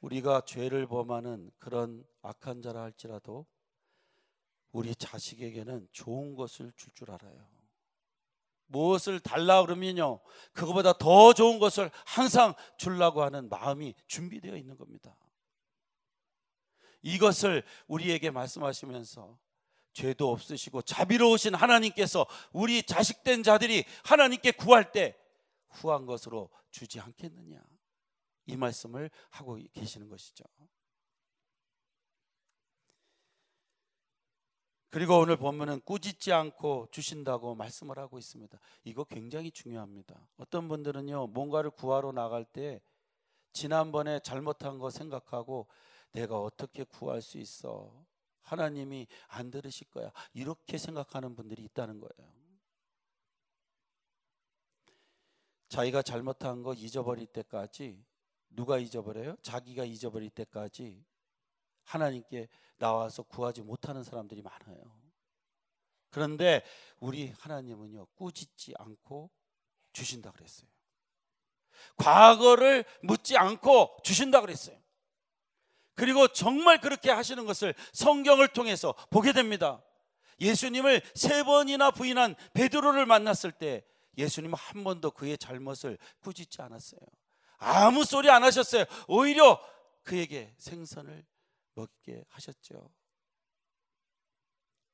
우리가 0.00 0.40
죄를 0.44 0.88
범하는 0.88 1.52
그런 1.58 2.04
악한 2.22 2.60
자라 2.60 2.82
할지라도 2.82 3.46
우리 4.72 4.94
자식에게는 4.94 5.88
좋은 5.92 6.34
것을 6.34 6.72
줄줄 6.76 7.10
알아요. 7.10 7.46
무엇을 8.66 9.20
달라 9.20 9.62
그러면요. 9.62 10.20
그거보다 10.54 10.94
더 10.94 11.34
좋은 11.34 11.58
것을 11.58 11.90
항상 12.06 12.54
주려고 12.78 13.22
하는 13.22 13.48
마음이 13.50 13.94
준비되어 14.06 14.56
있는 14.56 14.76
겁니다. 14.76 15.16
이것을 17.02 17.64
우리에게 17.86 18.30
말씀하시면서 18.30 19.38
죄도 19.92 20.30
없으시고 20.30 20.82
자비로우신 20.82 21.54
하나님께서 21.54 22.26
우리 22.52 22.82
자식된 22.82 23.42
자들이 23.42 23.84
하나님께 24.04 24.52
구할 24.52 24.90
때 24.90 25.18
후한 25.68 26.06
것으로 26.06 26.48
주지 26.70 26.98
않겠느냐. 26.98 27.62
이 28.46 28.56
말씀을 28.56 29.10
하고 29.30 29.58
계시는 29.72 30.08
것이죠. 30.08 30.44
그리고 34.92 35.18
오늘 35.18 35.38
보면은 35.38 35.80
꾸짖지 35.80 36.34
않고 36.34 36.88
주신다고 36.90 37.54
말씀을 37.54 37.98
하고 37.98 38.18
있습니다. 38.18 38.58
이거 38.84 39.04
굉장히 39.04 39.50
중요합니다. 39.50 40.28
어떤 40.36 40.68
분들은요, 40.68 41.28
뭔가를 41.28 41.70
구하러 41.70 42.12
나갈 42.12 42.44
때 42.44 42.78
지난번에 43.54 44.20
잘못한 44.20 44.78
거 44.78 44.90
생각하고 44.90 45.66
내가 46.12 46.38
어떻게 46.38 46.84
구할 46.84 47.22
수 47.22 47.38
있어? 47.38 48.04
하나님이 48.42 49.06
안 49.28 49.50
들으실 49.50 49.88
거야. 49.88 50.12
이렇게 50.34 50.76
생각하는 50.76 51.34
분들이 51.34 51.64
있다는 51.64 51.98
거예요. 51.98 52.32
자기가 55.70 56.02
잘못한 56.02 56.62
거 56.62 56.74
잊어버릴 56.74 57.28
때까지 57.28 58.04
누가 58.50 58.76
잊어버려요? 58.76 59.36
자기가 59.40 59.84
잊어버릴 59.84 60.28
때까지 60.28 61.02
하나님께 61.84 62.48
나와서 62.82 63.22
구하지 63.22 63.62
못하는 63.62 64.02
사람들이 64.02 64.42
많아요. 64.42 64.82
그런데 66.10 66.64
우리 66.98 67.32
하나님은요, 67.38 68.06
꾸짖지 68.16 68.74
않고 68.76 69.30
주신다 69.92 70.32
그랬어요. 70.32 70.68
과거를 71.96 72.84
묻지 73.02 73.36
않고 73.36 73.98
주신다 74.02 74.40
그랬어요. 74.40 74.76
그리고 75.94 76.26
정말 76.26 76.80
그렇게 76.80 77.12
하시는 77.12 77.46
것을 77.46 77.72
성경을 77.92 78.48
통해서 78.48 78.94
보게 79.10 79.32
됩니다. 79.32 79.80
예수님을 80.40 81.02
세 81.14 81.44
번이나 81.44 81.92
부인한 81.92 82.34
베드로를 82.52 83.06
만났을 83.06 83.52
때 83.52 83.84
예수님은 84.18 84.58
한 84.58 84.82
번도 84.82 85.12
그의 85.12 85.38
잘못을 85.38 85.98
꾸짖지 86.20 86.60
않았어요. 86.60 87.00
아무 87.58 88.04
소리 88.04 88.28
안 88.28 88.42
하셨어요. 88.42 88.86
오히려 89.06 89.62
그에게 90.02 90.52
생선을 90.58 91.24
먹게 91.74 92.24
하셨죠. 92.28 92.90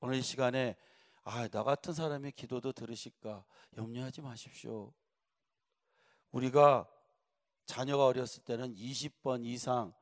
오늘 0.01 0.17
이 0.17 0.23
시간에 0.23 0.77
아, 1.25 1.47
나 1.49 1.63
같은 1.63 1.93
사람의 1.93 2.33
기도도 2.33 2.73
들으실까 2.73 3.45
염려하지 3.77 4.23
마십시오. 4.23 4.95
우리가 6.31 6.89
자녀가 7.67 8.07
어렸을 8.07 8.43
때는 8.45 8.75
20번 8.75 9.45
이상 9.45 9.93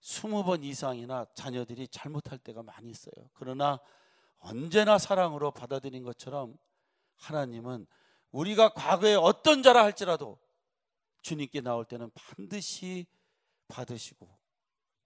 20번 0.00 0.62
이상이나 0.64 1.26
자녀들이 1.34 1.88
잘못할 1.88 2.38
때가 2.38 2.62
많이 2.62 2.90
있어요. 2.90 3.30
그러나 3.32 3.80
언제나 4.38 4.98
사랑으로 4.98 5.50
받아들인 5.50 6.04
것처럼 6.04 6.56
하나님은 7.16 7.86
우리가 8.30 8.74
과거에 8.74 9.14
어떤 9.14 9.62
자라 9.62 9.82
할지라도 9.82 10.38
주님께 11.22 11.62
나올 11.62 11.84
때는 11.84 12.10
반드시 12.14 13.06
받으시고 13.66 14.37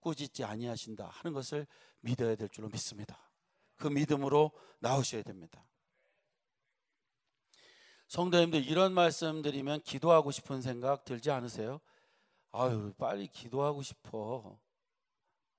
꾸짖지 0.03 0.43
아니하신다 0.43 1.07
하는 1.07 1.33
것을 1.33 1.65
믿어야 2.01 2.35
될 2.35 2.49
줄로 2.49 2.69
믿습니다. 2.69 3.31
그 3.77 3.87
믿음으로 3.87 4.51
나오셔야 4.79 5.23
됩니다. 5.23 5.65
성도님들 8.07 8.63
이런 8.65 8.93
말씀 8.93 9.41
드리면 9.41 9.81
기도하고 9.81 10.31
싶은 10.31 10.61
생각 10.61 11.03
들지 11.05 11.31
않으세요? 11.31 11.79
아유 12.51 12.93
빨리 12.97 13.27
기도하고 13.27 13.81
싶어. 13.81 14.59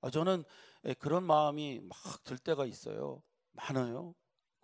아, 0.01 0.11
저는 0.11 0.45
예, 0.85 0.95
그런 0.95 1.25
마음이 1.25 1.81
막 1.81 2.23
들 2.25 2.39
때가 2.39 2.65
있어요. 2.67 3.23
많아요. 3.53 4.15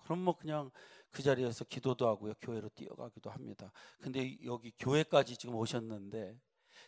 그럼 0.04 0.20
뭐 0.24 0.36
그냥 0.36 0.70
그 1.10 1.22
자리에서 1.22 1.64
기도도 1.64 2.06
하고요. 2.08 2.34
교회로 2.40 2.68
뛰어가기도 2.70 3.30
합니다. 3.30 3.72
근데 4.00 4.38
여기 4.44 4.72
교회까지 4.78 5.36
지금 5.36 5.54
오셨는데 5.56 6.38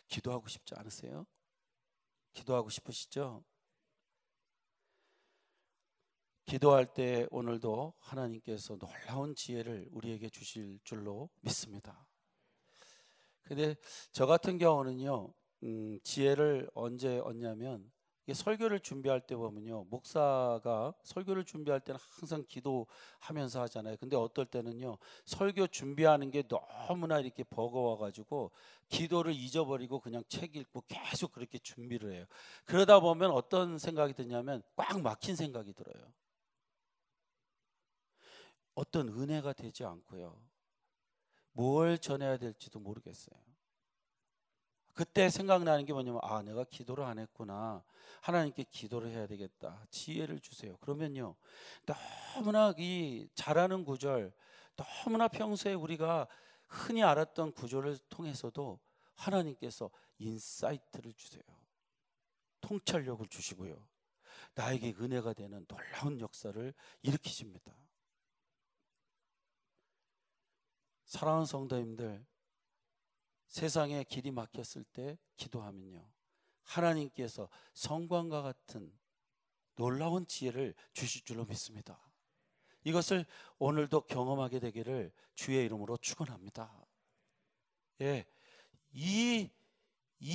기도하고 0.07 0.47
싶지 0.47 0.73
않으세요? 0.77 1.25
기도하고 2.33 2.69
싶으시죠? 2.69 3.43
기도할 6.45 6.93
때 6.93 7.25
오늘도 7.31 7.93
하나님께서 7.99 8.77
놀라운 8.77 9.33
지혜를 9.33 9.87
우리에게 9.91 10.29
주실 10.29 10.79
줄로 10.83 11.29
믿습니다. 11.41 12.07
근데 13.43 13.75
저 14.11 14.25
같은 14.25 14.57
경우는요, 14.57 15.33
음, 15.63 15.99
지혜를 16.03 16.69
언제 16.73 17.19
얻냐면 17.19 17.91
설교를 18.31 18.79
준비할 18.79 19.19
때 19.19 19.35
보면요. 19.35 19.85
목사가 19.89 20.93
설교를 21.03 21.43
준비할 21.43 21.81
때는 21.81 21.99
항상 21.99 22.45
기도하면서 22.47 23.61
하잖아요. 23.63 23.97
근데 23.99 24.15
어떨 24.15 24.45
때는요. 24.45 24.97
설교 25.25 25.67
준비하는 25.67 26.31
게 26.31 26.43
너무나 26.43 27.19
이렇게 27.19 27.43
버거워 27.43 27.97
가지고 27.97 28.51
기도를 28.87 29.33
잊어버리고 29.33 29.99
그냥 29.99 30.23
책 30.29 30.55
읽고 30.55 30.83
계속 30.87 31.33
그렇게 31.33 31.57
준비를 31.57 32.13
해요. 32.13 32.25
그러다 32.63 33.01
보면 33.01 33.31
어떤 33.31 33.77
생각이 33.77 34.13
드냐면 34.13 34.63
꽉 34.77 35.01
막힌 35.01 35.35
생각이 35.35 35.73
들어요. 35.73 36.13
어떤 38.75 39.09
은혜가 39.09 39.53
되지 39.53 39.83
않고요. 39.83 40.41
뭘 41.51 41.97
전해야 41.97 42.37
될지도 42.37 42.79
모르겠어요. 42.79 43.52
그때 44.93 45.29
생각나는 45.29 45.85
게 45.85 45.93
뭐냐면 45.93 46.19
아 46.23 46.41
내가 46.41 46.63
기도를 46.63 47.03
안 47.03 47.17
했구나. 47.19 47.83
하나님께 48.21 48.65
기도를 48.69 49.09
해야 49.09 49.27
되겠다. 49.27 49.85
지혜를 49.89 50.39
주세요. 50.39 50.77
그러면요 50.77 51.35
너무나 51.85 52.73
이 52.77 53.27
잘 53.35 53.54
아는 53.54 53.85
구절 53.85 54.33
너무나 54.75 55.27
평소에 55.27 55.73
우리가 55.73 56.27
흔히 56.67 57.03
알았던 57.03 57.53
구절을 57.53 57.97
통해서도 58.09 58.79
하나님께서 59.15 59.89
insight를 60.19 61.13
주세요. 61.13 61.43
통찰력을 62.61 63.27
주시고요. 63.27 63.85
나에게 64.55 64.93
은혜가 64.99 65.33
되는 65.33 65.65
놀라운 65.67 66.19
역사를 66.21 66.73
일으키십니다. 67.01 67.71
사랑하는 71.05 71.45
성도님들 71.45 72.25
세상에 73.53 74.03
길이 74.05 74.31
막혔을 74.31 74.83
때 74.83 75.15
기도하면요. 75.37 76.03
하나님께서 76.63 77.47
성광과 77.75 78.41
같은 78.41 78.91
놀라운 79.75 80.25
지혜를 80.25 80.73
주실 80.93 81.23
줄로 81.23 81.45
믿습니다. 81.45 81.99
이것을 82.83 83.27
오늘도 83.59 84.07
경험하게 84.07 84.59
되기를 84.59 85.11
주의 85.35 85.63
이름으로 85.65 85.97
축원합니다. 85.97 86.83
예. 88.01 88.25
이, 88.91 89.51
이, 90.19 90.27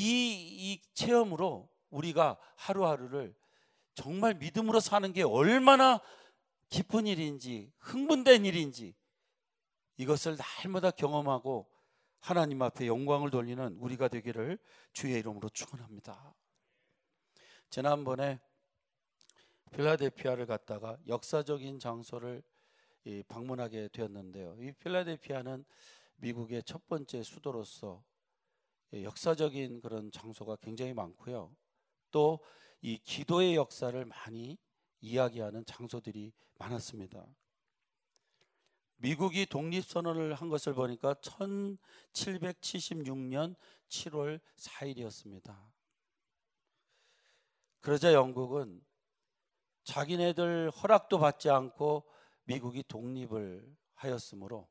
이 0.72 0.82
체험으로 0.94 1.68
우리가 1.90 2.38
하루하루를 2.54 3.34
정말 3.94 4.34
믿음으로 4.34 4.78
사는 4.78 5.12
게 5.12 5.24
얼마나 5.24 6.00
기쁜 6.68 7.08
일인지, 7.08 7.72
흥분된 7.78 8.44
일인지 8.44 8.94
이것을 9.96 10.36
날마다 10.36 10.92
경험하고 10.92 11.68
하나님 12.20 12.62
앞에 12.62 12.86
영광을 12.86 13.30
돌리는 13.30 13.76
우리가 13.76 14.08
되기를 14.08 14.58
주의 14.92 15.18
이름으로 15.18 15.48
축원합니다. 15.48 16.34
지난번에 17.70 18.40
필라델피아를 19.72 20.46
갔다가 20.46 20.98
역사적인 21.06 21.78
장소를 21.78 22.42
방문하게 23.28 23.88
되었는데요. 23.88 24.56
이 24.58 24.72
필라델피아는 24.72 25.64
미국의 26.16 26.62
첫 26.64 26.86
번째 26.88 27.22
수도로서 27.22 28.02
역사적인 28.92 29.80
그런 29.80 30.10
장소가 30.10 30.56
굉장히 30.56 30.92
많고요. 30.94 31.54
또 32.10 32.40
이 32.80 32.98
기도의 32.98 33.56
역사를 33.56 34.04
많이 34.04 34.56
이야기하는 35.00 35.64
장소들이 35.64 36.32
많았습니다. 36.58 37.26
미국이 38.98 39.46
독립선언을 39.46 40.34
한 40.34 40.48
것을 40.48 40.74
보니까 40.74 41.14
1776년 41.14 43.54
7월 43.88 44.40
4일이었습니다. 44.56 45.56
그러자 47.80 48.12
영국은 48.12 48.84
자기네들 49.84 50.70
허락도 50.70 51.20
받지 51.20 51.48
않고 51.48 52.04
미국이 52.44 52.82
독립을 52.86 53.74
하였으므로 53.94 54.68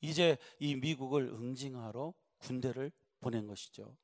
이제 0.00 0.36
이 0.58 0.74
미국을 0.74 1.28
응징하러 1.28 2.12
군대를 2.38 2.90
보낸 3.20 3.46
것이죠. 3.46 3.96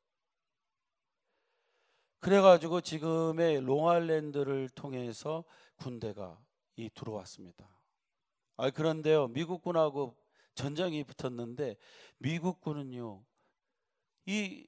그래가지고 2.20 2.82
지금의 2.82 3.62
롱알랜드를 3.62 4.68
통해서 4.70 5.44
군대가 5.76 6.40
이 6.76 6.88
들어왔습니다. 6.90 7.79
아 8.60 8.68
그런데요 8.68 9.28
미국군하고 9.28 10.14
전쟁이 10.54 11.02
붙었는데 11.02 11.76
미국군은요 12.18 13.24
이 14.26 14.66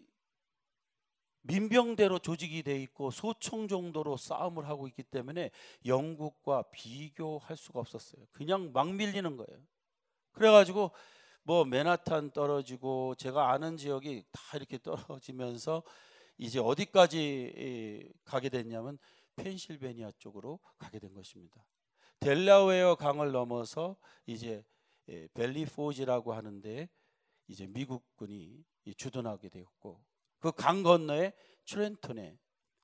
민병대로 1.42 2.18
조직이 2.18 2.62
돼 2.62 2.80
있고 2.82 3.10
소총 3.10 3.68
정도로 3.68 4.16
싸움을 4.16 4.66
하고 4.66 4.88
있기 4.88 5.02
때문에 5.02 5.50
영국과 5.84 6.62
비교할 6.70 7.56
수가 7.56 7.80
없었어요. 7.80 8.24
그냥 8.32 8.72
막 8.72 8.94
밀리는 8.94 9.36
거예요. 9.36 9.60
그래가지고 10.32 10.92
뭐 11.42 11.64
맨하탄 11.64 12.30
떨어지고 12.30 13.16
제가 13.16 13.50
아는 13.52 13.76
지역이 13.76 14.24
다 14.30 14.56
이렇게 14.56 14.78
떨어지면서 14.78 15.82
이제 16.38 16.60
어디까지 16.60 18.08
가게 18.24 18.48
됐냐면 18.48 18.98
펜실베니아 19.36 20.12
쪽으로 20.18 20.60
가게 20.78 20.98
된 20.98 21.12
것입니다. 21.12 21.62
델라웨어 22.22 22.94
강을 22.94 23.32
넘어서 23.32 23.96
이제 24.26 24.64
벨리 25.34 25.66
포지라고 25.66 26.32
하는데 26.32 26.88
이제 27.48 27.66
미국군이 27.66 28.64
주둔하게 28.96 29.48
되었고 29.48 30.00
그 30.38 30.52
강 30.52 30.84
건너에 30.84 31.32
트렌턴에 31.66 32.38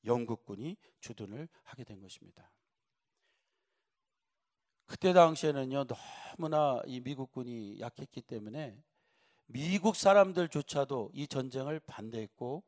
영국군이 0.04 0.76
주둔을 1.00 1.48
하게 1.62 1.84
된 1.84 2.00
것입니다. 2.00 2.50
그때 4.86 5.12
당시에는요 5.12 5.86
너무나 5.86 6.82
이 6.86 6.98
미국군이 7.00 7.78
약했기 7.78 8.22
때문에 8.22 8.76
미국 9.46 9.94
사람들조차도 9.94 11.12
이 11.14 11.28
전쟁을 11.28 11.78
반대했고 11.80 12.64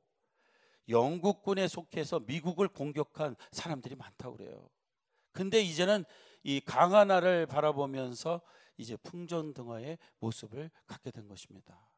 영국군에 0.88 1.66
속해서 1.66 2.20
미국을 2.20 2.68
공격한 2.68 3.35
사람들이 3.50 3.96
많다고 3.96 4.37
그래요. 4.37 4.70
근데 5.33 5.61
이제는 5.61 6.04
이 6.42 6.61
강하나를 6.61 7.46
바라보면서 7.46 8.40
이제 8.76 8.96
풍전등화의 8.96 9.98
모습을 10.18 10.70
갖게 10.87 11.11
된 11.11 11.29
것입니다. 11.29 11.90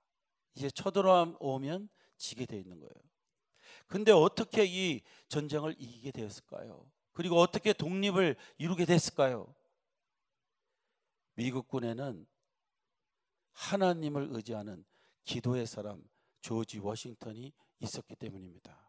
이제 0.55 0.71
쳐들어오면 0.71 1.89
지게 2.17 2.47
되어 2.47 2.59
있는 2.59 2.81
거예요. 2.81 2.93
근데 3.87 4.13
어떻게 4.13 4.65
이 4.65 5.03
전쟁을 5.29 5.75
이기게 5.79 6.11
되었을까요? 6.11 6.91
그리고 7.13 7.37
어떻게 7.37 7.73
독립을 7.73 8.37
이루게 8.59 8.85
됐을까요? 8.85 9.55
미국군에는 11.35 12.27
하나님을 13.53 14.29
의지하는 14.31 14.85
기도의 15.25 15.67
사람 15.67 16.03
조지 16.41 16.79
워싱턴이 16.79 17.53
있었기 17.81 18.17
때문입니다. 18.17 18.82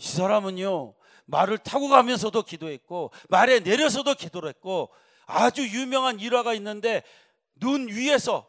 이 0.00 0.06
사람은요, 0.06 0.94
말을 1.26 1.58
타고 1.58 1.88
가면서도 1.88 2.42
기도했고, 2.42 3.12
말에 3.28 3.60
내려서도 3.60 4.14
기도를 4.14 4.48
했고, 4.48 4.90
아주 5.26 5.62
유명한 5.62 6.18
일화가 6.18 6.54
있는데, 6.54 7.02
눈 7.56 7.88
위에서 7.88 8.48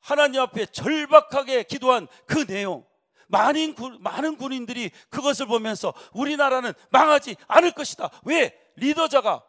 하나님 0.00 0.40
앞에 0.40 0.66
절박하게 0.66 1.62
기도한 1.62 2.08
그 2.26 2.46
내용, 2.46 2.84
많은, 3.28 3.74
많은 4.00 4.36
군인들이 4.36 4.90
그것을 5.08 5.46
보면서 5.46 5.94
우리나라는 6.12 6.72
망하지 6.90 7.36
않을 7.46 7.72
것이다. 7.72 8.10
왜? 8.24 8.56
리더자가 8.76 9.44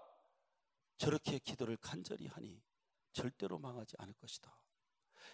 저렇게 0.97 1.39
기도를 1.39 1.77
간절히 1.77 2.27
하니 2.27 2.62
절대로 3.12 3.60
망하지 3.60 3.95
않을 3.99 4.13
것이다. 4.21 4.56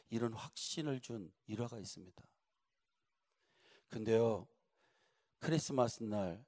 이런 0.09 0.33
확신을 0.33 0.99
준 1.01 1.31
일화가 1.47 1.77
있습니다. 1.77 2.23
근데요, 3.89 4.47
크리스마스 5.43 6.01
날 6.03 6.45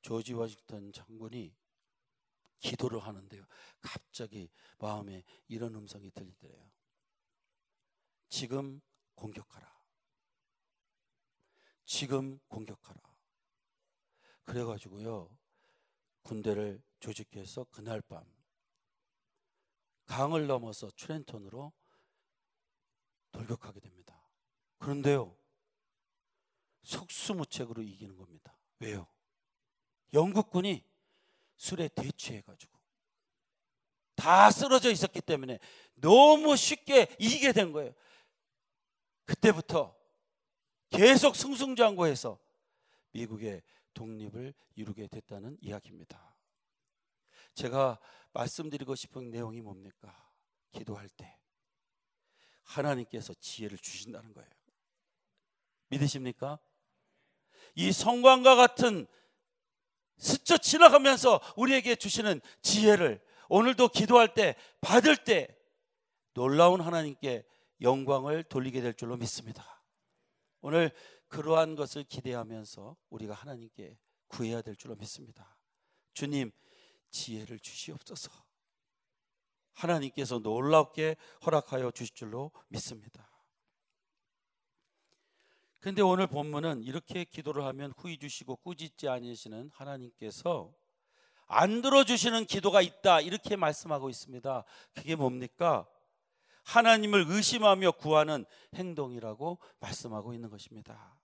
조지 0.00 0.32
워싱턴 0.32 0.90
장군이 0.92 1.54
기도를 2.58 2.98
하는데요. 3.00 3.44
갑자기 3.82 4.50
마음에 4.78 5.22
이런 5.46 5.74
음성이 5.74 6.10
들리더래요. 6.10 6.72
지금 8.30 8.80
공격하라. 9.14 9.70
지금 11.84 12.38
공격하라. 12.48 12.98
그래가지고요 14.44 15.28
군대를 16.22 16.82
조직해서 17.00 17.64
그날 17.64 18.00
밤 18.00 18.24
강을 20.06 20.46
넘어서 20.46 20.90
트렌턴으로 20.96 21.74
돌격하게 23.32 23.80
됩니다. 23.80 24.30
그런데요 24.78 25.43
속수무책으로 26.84 27.82
이기는 27.82 28.16
겁니다. 28.16 28.56
왜요? 28.78 29.06
영국군이 30.12 30.84
술에 31.56 31.88
대취해가지고 31.88 32.72
다 34.14 34.50
쓰러져 34.50 34.90
있었기 34.90 35.20
때문에 35.20 35.58
너무 35.94 36.56
쉽게 36.56 37.14
이기게 37.18 37.52
된 37.52 37.72
거예요. 37.72 37.92
그때부터 39.24 39.96
계속 40.90 41.34
승승장구해서 41.34 42.38
미국의 43.12 43.62
독립을 43.94 44.54
이루게 44.76 45.06
됐다는 45.08 45.58
이야기입니다. 45.60 46.36
제가 47.54 47.98
말씀드리고 48.32 48.94
싶은 48.94 49.30
내용이 49.30 49.60
뭡니까? 49.60 50.32
기도할 50.72 51.08
때 51.08 51.38
하나님께서 52.62 53.34
지혜를 53.34 53.78
주신다는 53.78 54.32
거예요. 54.32 54.50
믿으십니까? 55.88 56.58
이 57.74 57.92
성광과 57.92 58.56
같은 58.56 59.06
스쳐 60.16 60.56
지나가면서 60.58 61.40
우리에게 61.56 61.96
주시는 61.96 62.40
지혜를 62.62 63.22
오늘도 63.48 63.88
기도할 63.88 64.34
때 64.34 64.56
받을 64.80 65.16
때 65.16 65.56
놀라운 66.32 66.80
하나님께 66.80 67.44
영광을 67.80 68.42
돌리게 68.44 68.80
될 68.80 68.94
줄로 68.94 69.16
믿습니다. 69.16 69.82
오늘 70.60 70.90
그러한 71.28 71.74
것을 71.74 72.04
기대하면서 72.04 72.96
우리가 73.10 73.34
하나님께 73.34 73.98
구해야 74.28 74.62
될 74.62 74.76
줄로 74.76 74.94
믿습니다. 74.94 75.58
주님, 76.14 76.50
지혜를 77.10 77.58
주시옵소서. 77.58 78.30
하나님께서 79.74 80.38
놀랍게 80.38 81.16
허락하여 81.44 81.90
주실 81.90 82.14
줄로 82.14 82.52
믿습니다. 82.68 83.33
근데 85.84 86.00
오늘 86.00 86.26
본문은 86.26 86.82
이렇게 86.82 87.24
기도를 87.24 87.62
하면 87.66 87.92
후이 87.98 88.16
주시고 88.16 88.56
꾸짖지 88.56 89.06
아니시는 89.06 89.70
하나님께서 89.74 90.72
안 91.46 91.82
들어주시는 91.82 92.46
기도가 92.46 92.80
있다 92.80 93.20
이렇게 93.20 93.54
말씀하고 93.54 94.08
있습니다. 94.08 94.64
그게 94.94 95.14
뭡니까? 95.14 95.86
하나님을 96.64 97.26
의심하며 97.28 97.90
구하는 97.98 98.46
행동이라고 98.74 99.58
말씀하고 99.78 100.32
있는 100.32 100.48
것입니다. 100.48 101.18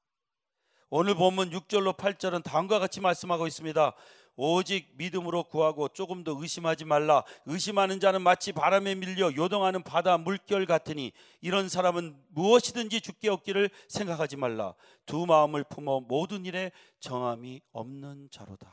오늘 0.91 1.15
본문 1.15 1.49
6절로 1.53 1.97
8절은 1.97 2.45
다음과 2.45 2.81
같이 2.81 3.01
말씀하고 3.01 3.47
있습니다. 3.47 3.95
오직 4.43 4.89
믿음으로 4.97 5.45
구하고 5.45 5.89
조금 5.89 6.25
더 6.25 6.35
의심하지 6.35 6.87
말라. 6.87 7.25
의심하는 7.45 8.01
자는 8.01 8.23
마치 8.23 8.53
바람에 8.53 8.95
밀려 8.95 9.31
요동하는 9.37 9.83
바다 9.83 10.17
물결 10.17 10.65
같으니 10.65 11.13
이런 11.43 11.69
사람은 11.69 12.19
무엇이든지 12.31 13.03
죽게 13.03 13.29
얻기를 13.29 13.69
생각하지 13.89 14.37
말라. 14.37 14.75
두 15.05 15.27
마음을 15.27 15.63
품어 15.65 16.01
모든 16.01 16.47
일에 16.47 16.73
정함이 17.01 17.61
없는 17.73 18.31
자로다. 18.31 18.73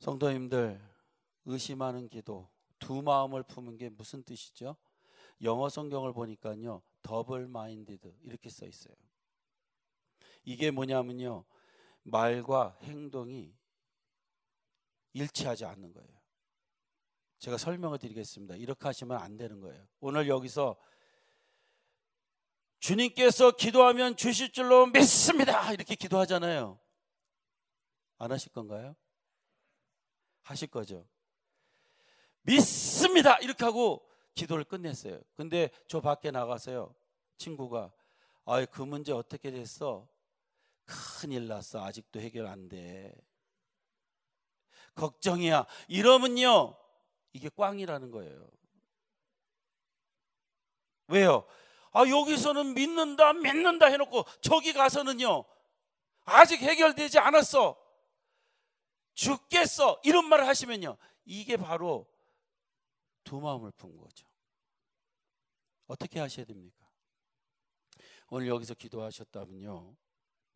성도님들 0.00 0.78
의심하는 1.46 2.10
기도 2.10 2.50
두 2.78 3.00
마음을 3.00 3.42
품은 3.42 3.78
게 3.78 3.88
무슨 3.88 4.22
뜻이죠? 4.22 4.76
영어 5.42 5.70
성경을 5.70 6.12
보니까요. 6.12 6.82
더블 7.00 7.48
마인디드 7.48 8.16
이렇게 8.24 8.50
써 8.50 8.66
있어요. 8.66 9.07
이게 10.48 10.70
뭐냐면요. 10.70 11.44
말과 12.04 12.74
행동이 12.80 13.54
일치하지 15.12 15.66
않는 15.66 15.92
거예요. 15.92 16.08
제가 17.38 17.58
설명을 17.58 17.98
드리겠습니다. 17.98 18.56
이렇게 18.56 18.82
하시면 18.84 19.18
안 19.18 19.36
되는 19.36 19.60
거예요. 19.60 19.86
오늘 20.00 20.26
여기서 20.26 20.80
주님께서 22.78 23.50
기도하면 23.50 24.16
주실 24.16 24.50
줄로 24.50 24.86
믿습니다. 24.86 25.70
이렇게 25.70 25.94
기도하잖아요. 25.94 26.80
안 28.16 28.32
하실 28.32 28.50
건가요? 28.50 28.96
하실 30.44 30.68
거죠. 30.68 31.06
믿습니다. 32.40 33.36
이렇게 33.40 33.66
하고 33.66 34.08
기도를 34.34 34.64
끝냈어요. 34.64 35.20
근데 35.34 35.68
저 35.88 36.00
밖에 36.00 36.30
나가서요. 36.30 36.94
친구가 37.36 37.92
아이 38.46 38.64
그 38.64 38.80
문제 38.80 39.12
어떻게 39.12 39.50
됐어? 39.50 40.08
큰일 40.88 41.46
났어. 41.48 41.84
아직도 41.84 42.20
해결 42.20 42.46
안 42.46 42.68
돼. 42.68 43.14
걱정이야. 44.94 45.66
이러면요. 45.88 46.76
이게 47.32 47.48
꽝이라는 47.50 48.10
거예요. 48.10 48.48
왜요? 51.08 51.46
아, 51.92 52.06
여기서는 52.06 52.74
믿는다, 52.74 53.32
믿는다 53.34 53.86
해놓고 53.86 54.24
저기 54.40 54.72
가서는요. 54.72 55.44
아직 56.24 56.60
해결되지 56.60 57.18
않았어. 57.18 57.78
죽겠어. 59.14 60.00
이런 60.04 60.28
말을 60.28 60.46
하시면요. 60.46 60.96
이게 61.24 61.56
바로 61.56 62.06
두 63.24 63.40
마음을 63.40 63.70
푼 63.72 63.96
거죠. 63.96 64.26
어떻게 65.86 66.20
하셔야 66.20 66.44
됩니까? 66.46 66.86
오늘 68.28 68.48
여기서 68.48 68.74
기도하셨다면요. 68.74 69.96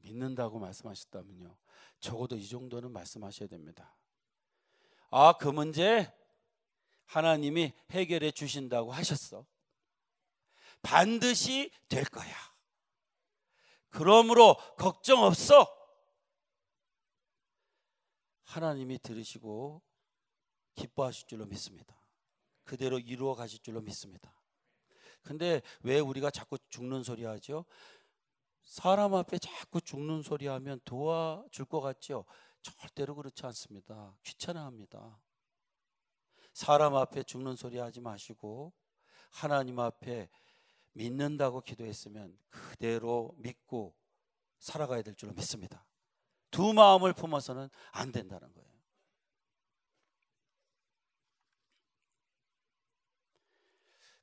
믿는다고 0.03 0.59
말씀하셨다면요. 0.59 1.57
적어도 2.01 2.37
이 2.37 2.47
정도는 2.47 2.93
말씀하셔야 2.93 3.49
됩니다. 3.49 3.97
아, 5.11 5.35
그 5.35 5.49
문제 5.49 6.13
하나님이 7.07 7.73
해결해 7.91 8.31
주신다고 8.31 8.93
하셨어. 8.93 9.47
반드시 10.81 11.71
될 11.89 12.05
거야. 12.05 12.35
그러므로 13.91 14.57
걱정 14.79 15.23
없어. 15.23 15.67
하나님이 18.45 18.99
들으시고 18.99 19.83
기뻐하실 20.75 21.29
줄로 21.29 21.47
믿습니다. 21.47 21.97
그대로 22.65 22.99
이루어 22.99 23.35
가실 23.35 23.61
줄로 23.61 23.81
믿습니다. 23.81 24.35
근데 25.23 25.63
왜 25.83 26.01
우리가 26.01 26.31
자꾸 26.31 26.59
죽는 26.69 27.03
소리 27.03 27.25
하죠? 27.25 27.65
사람 28.65 29.15
앞에 29.15 29.39
자꾸 29.39 29.81
죽는 29.81 30.23
소리 30.23 30.47
하면 30.47 30.81
도와줄 30.85 31.67
것 31.67 31.81
같죠? 31.81 32.25
절대로 32.63 33.15
그렇지 33.15 33.45
않습니다. 33.47 34.17
귀찮아합니다. 34.23 35.21
사람 36.53 36.95
앞에 36.95 37.23
죽는 37.23 37.57
소리 37.57 37.79
하지 37.79 38.01
마시고 38.01 38.73
하나님 39.31 39.79
앞에 39.79 40.29
믿는다고 40.93 41.63
기도했으면 41.63 42.39
그대로 42.51 43.35
믿고 43.39 43.95
살아가야 44.59 45.03
될 45.03 45.15
줄로 45.15 45.33
믿습니다. 45.33 45.85
두 46.51 46.73
마음을 46.73 47.15
품어서는 47.15 47.69
안 47.93 48.13
된다는 48.13 48.53
거예요. 48.53 48.72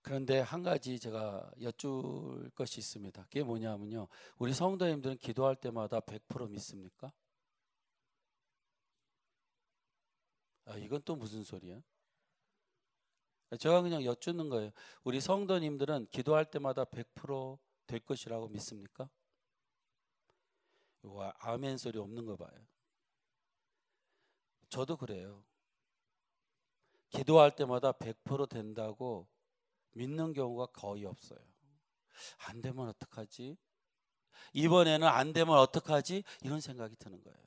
그런데 0.01 0.39
한 0.39 0.63
가지 0.63 0.99
제가 0.99 1.51
여쭐 1.61 2.49
것이 2.55 2.79
있습니다. 2.79 3.23
그게 3.23 3.43
뭐냐면요. 3.43 4.07
우리 4.37 4.53
성도님들은 4.53 5.17
기도할 5.17 5.55
때마다 5.55 5.99
100% 5.99 6.49
믿습니까? 6.49 7.11
아, 10.65 10.77
이건 10.77 11.01
또 11.03 11.15
무슨 11.15 11.43
소리야? 11.43 11.81
제가 13.57 13.81
그냥 13.81 14.03
여쭙는 14.05 14.49
거예요. 14.49 14.71
우리 15.03 15.19
성도님들은 15.19 16.07
기도할 16.11 16.45
때마다 16.45 16.85
100%될 16.85 17.99
것이라고 18.01 18.47
믿습니까? 18.49 19.09
와, 21.01 21.33
아멘 21.39 21.77
소리 21.77 21.97
없는 21.97 22.25
거 22.25 22.35
봐요. 22.35 22.67
저도 24.69 24.97
그래요. 24.97 25.43
기도할 27.09 27.55
때마다 27.55 27.91
100% 27.91 28.47
된다고 28.49 29.27
믿는 29.93 30.33
경우가 30.33 30.67
거의 30.67 31.05
없어요. 31.05 31.39
안 32.47 32.61
되면 32.61 32.87
어떡하지? 32.89 33.57
이번에는 34.53 35.07
안 35.07 35.33
되면 35.33 35.57
어떡하지? 35.57 36.23
이런 36.41 36.59
생각이 36.59 36.95
드는 36.97 37.21
거예요. 37.21 37.39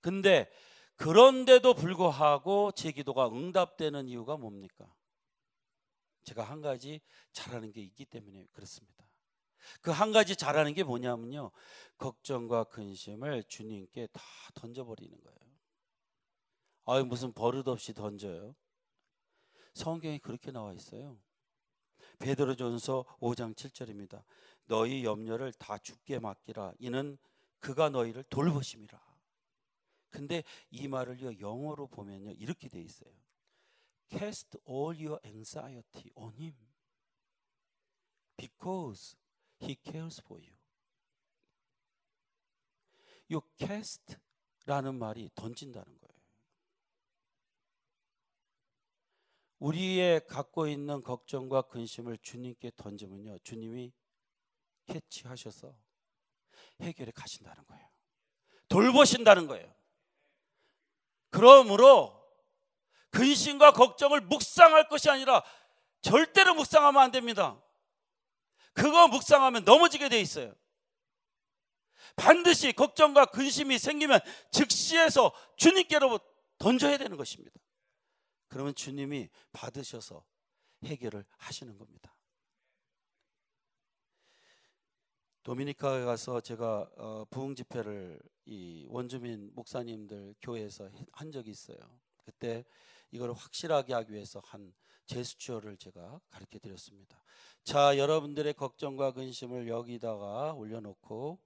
근데 0.00 0.50
그런데도 0.96 1.74
불구하고 1.74 2.72
제 2.72 2.92
기도가 2.92 3.28
응답되는 3.28 4.08
이유가 4.08 4.36
뭡니까? 4.36 4.92
제가 6.24 6.44
한 6.44 6.60
가지 6.60 7.00
잘하는 7.32 7.72
게 7.72 7.80
있기 7.82 8.04
때문에 8.04 8.46
그렇습니다. 8.52 9.02
그 9.80 9.90
한 9.92 10.12
가지 10.12 10.36
잘하는 10.36 10.74
게 10.74 10.82
뭐냐면요. 10.82 11.50
걱정과 11.98 12.64
근심을 12.64 13.44
주님께 13.44 14.08
다 14.12 14.22
던져버리는 14.54 15.20
거예요. 15.20 15.38
아 16.84 17.00
무슨 17.04 17.32
버릇없이 17.32 17.94
던져요. 17.94 18.54
성경에 19.74 20.18
그렇게 20.18 20.50
나와 20.50 20.72
있어요. 20.72 21.18
베드로전서 22.18 23.04
5장 23.20 23.54
7절입니다. 23.54 24.22
너희 24.66 25.04
염려를 25.04 25.52
다 25.54 25.78
죽게 25.78 26.18
맡기라. 26.18 26.74
이는 26.78 27.18
그가 27.58 27.88
너희를 27.88 28.24
돌보심이라. 28.24 29.00
근데 30.10 30.44
이 30.70 30.88
말을요 30.88 31.40
영어로 31.40 31.86
보면요 31.86 32.32
이렇게 32.32 32.68
돼 32.68 32.80
있어요. 32.80 33.12
Cast 34.10 34.58
all 34.68 34.94
your 34.94 35.18
anxiety 35.24 36.10
on 36.14 36.34
him 36.34 36.54
because 38.36 39.16
he 39.62 39.76
cares 39.82 40.20
for 40.20 40.42
you. 40.42 40.54
이 43.28 43.40
cast라는 43.56 44.98
말이 44.98 45.30
던진다는 45.34 45.98
거예요. 45.98 46.11
우리의 49.62 50.26
갖고 50.26 50.66
있는 50.66 51.02
걱정과 51.02 51.62
근심을 51.62 52.18
주님께 52.18 52.72
던지면요. 52.76 53.38
주님이 53.44 53.92
캐치하셔서 54.86 55.72
해결해 56.80 57.12
가신다는 57.12 57.64
거예요. 57.66 57.88
돌보신다는 58.68 59.46
거예요. 59.46 59.72
그러므로 61.30 62.20
근심과 63.10 63.72
걱정을 63.72 64.22
묵상할 64.22 64.88
것이 64.88 65.08
아니라 65.08 65.44
절대로 66.00 66.54
묵상하면 66.54 67.00
안 67.00 67.12
됩니다. 67.12 67.62
그거 68.72 69.06
묵상하면 69.06 69.64
넘어지게 69.64 70.08
돼 70.08 70.20
있어요. 70.20 70.52
반드시 72.16 72.72
걱정과 72.72 73.26
근심이 73.26 73.78
생기면 73.78 74.18
즉시해서 74.50 75.32
주님께로 75.56 76.18
던져야 76.58 76.98
되는 76.98 77.16
것입니다. 77.16 77.61
그러면 78.52 78.74
주님이 78.74 79.30
받으셔서 79.52 80.22
해결을 80.84 81.24
하시는 81.38 81.78
겁니다. 81.78 82.14
도미니카에 85.42 86.04
가서 86.04 86.42
제가 86.42 86.90
어, 86.98 87.24
부흥 87.30 87.54
집회를 87.54 88.20
이 88.44 88.84
원주민 88.90 89.52
목사님들 89.54 90.34
교회에서 90.42 90.90
한 91.12 91.32
적이 91.32 91.50
있어요. 91.50 91.78
그때 92.26 92.66
이걸 93.10 93.32
확실하게 93.32 93.94
하기 93.94 94.12
위해서 94.12 94.42
한 94.44 94.74
제스처를 95.06 95.78
제가 95.78 96.20
가르쳐 96.28 96.58
드렸습니다. 96.58 97.24
자, 97.64 97.96
여러분들의 97.96 98.52
걱정과 98.52 99.12
근심을 99.12 99.66
여기다가 99.66 100.52
올려놓고 100.52 101.38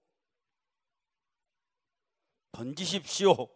던지십시오. 2.51 3.49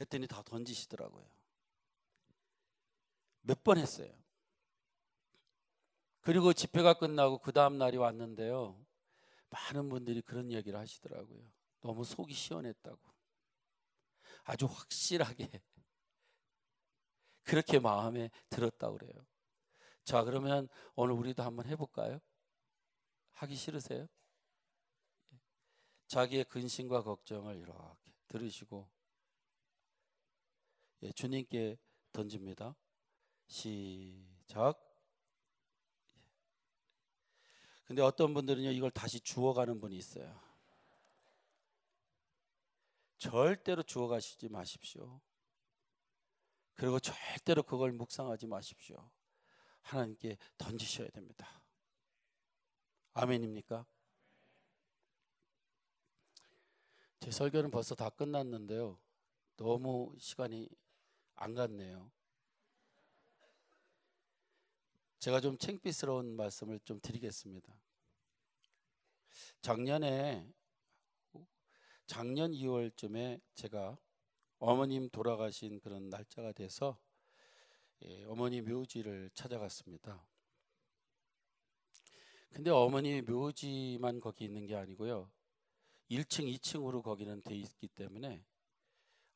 했더니 0.00 0.28
다 0.28 0.42
던지시더라고요. 0.44 1.41
몇 3.42 3.62
번 3.62 3.78
했어요. 3.78 4.12
그리고 6.20 6.52
집회가 6.52 6.94
끝나고 6.94 7.38
그 7.38 7.52
다음 7.52 7.78
날이 7.78 7.96
왔는데요. 7.96 8.84
많은 9.50 9.88
분들이 9.88 10.22
그런 10.22 10.50
얘기를 10.52 10.78
하시더라고요. 10.78 11.50
너무 11.80 12.04
속이 12.04 12.32
시원했다고. 12.32 12.98
아주 14.44 14.66
확실하게 14.66 15.50
그렇게 17.42 17.78
마음에 17.80 18.30
들었다고 18.50 18.98
그래요. 18.98 19.26
자, 20.04 20.22
그러면 20.24 20.68
오늘 20.94 21.14
우리도 21.14 21.42
한번 21.42 21.66
해 21.66 21.76
볼까요? 21.76 22.20
하기 23.34 23.54
싫으세요? 23.56 24.06
자기의 26.06 26.44
근심과 26.44 27.02
걱정을 27.02 27.56
이렇게 27.56 28.12
들으시고 28.28 28.88
예, 31.02 31.12
주님께 31.12 31.78
던집니다. 32.12 32.76
시작. 33.52 34.80
근데 37.84 38.00
어떤 38.00 38.32
분들은요 38.32 38.70
이걸 38.70 38.90
다시 38.90 39.20
주워가는 39.20 39.78
분이 39.78 39.94
있어요. 39.94 40.40
절대로 43.18 43.82
주워가시지 43.82 44.48
마십시오. 44.48 45.20
그리고 46.72 46.98
절대로 46.98 47.62
그걸 47.62 47.92
묵상하지 47.92 48.46
마십시오. 48.46 49.10
하나님께 49.82 50.38
던지셔야 50.56 51.10
됩니다. 51.10 51.62
아멘입니까? 53.12 53.84
제 57.20 57.30
설교는 57.30 57.70
벌써 57.70 57.94
다 57.94 58.08
끝났는데요. 58.08 58.98
너무 59.58 60.16
시간이 60.18 60.70
안 61.34 61.52
갔네요. 61.52 62.10
제가 65.22 65.40
좀 65.40 65.56
창피스러운 65.56 66.34
말씀을 66.34 66.80
좀 66.80 66.98
드리겠습니다. 67.00 67.72
작년에 69.60 70.52
작년 72.06 72.50
2월쯤에 72.50 73.40
제가 73.54 73.96
어머님 74.58 75.08
돌아가신 75.10 75.78
그런 75.78 76.10
날짜가 76.10 76.50
돼서 76.50 76.98
예, 78.02 78.24
어머니 78.24 78.62
묘지를 78.62 79.30
찾아갔습니다. 79.32 80.26
근데 82.50 82.72
어머니 82.72 83.22
묘지만 83.22 84.18
거기 84.18 84.46
있는 84.46 84.66
게 84.66 84.74
아니고요. 84.74 85.30
1층, 86.10 86.52
2층으로 86.52 87.00
거기는 87.00 87.40
돼 87.42 87.54
있기 87.54 87.86
때문에 87.86 88.44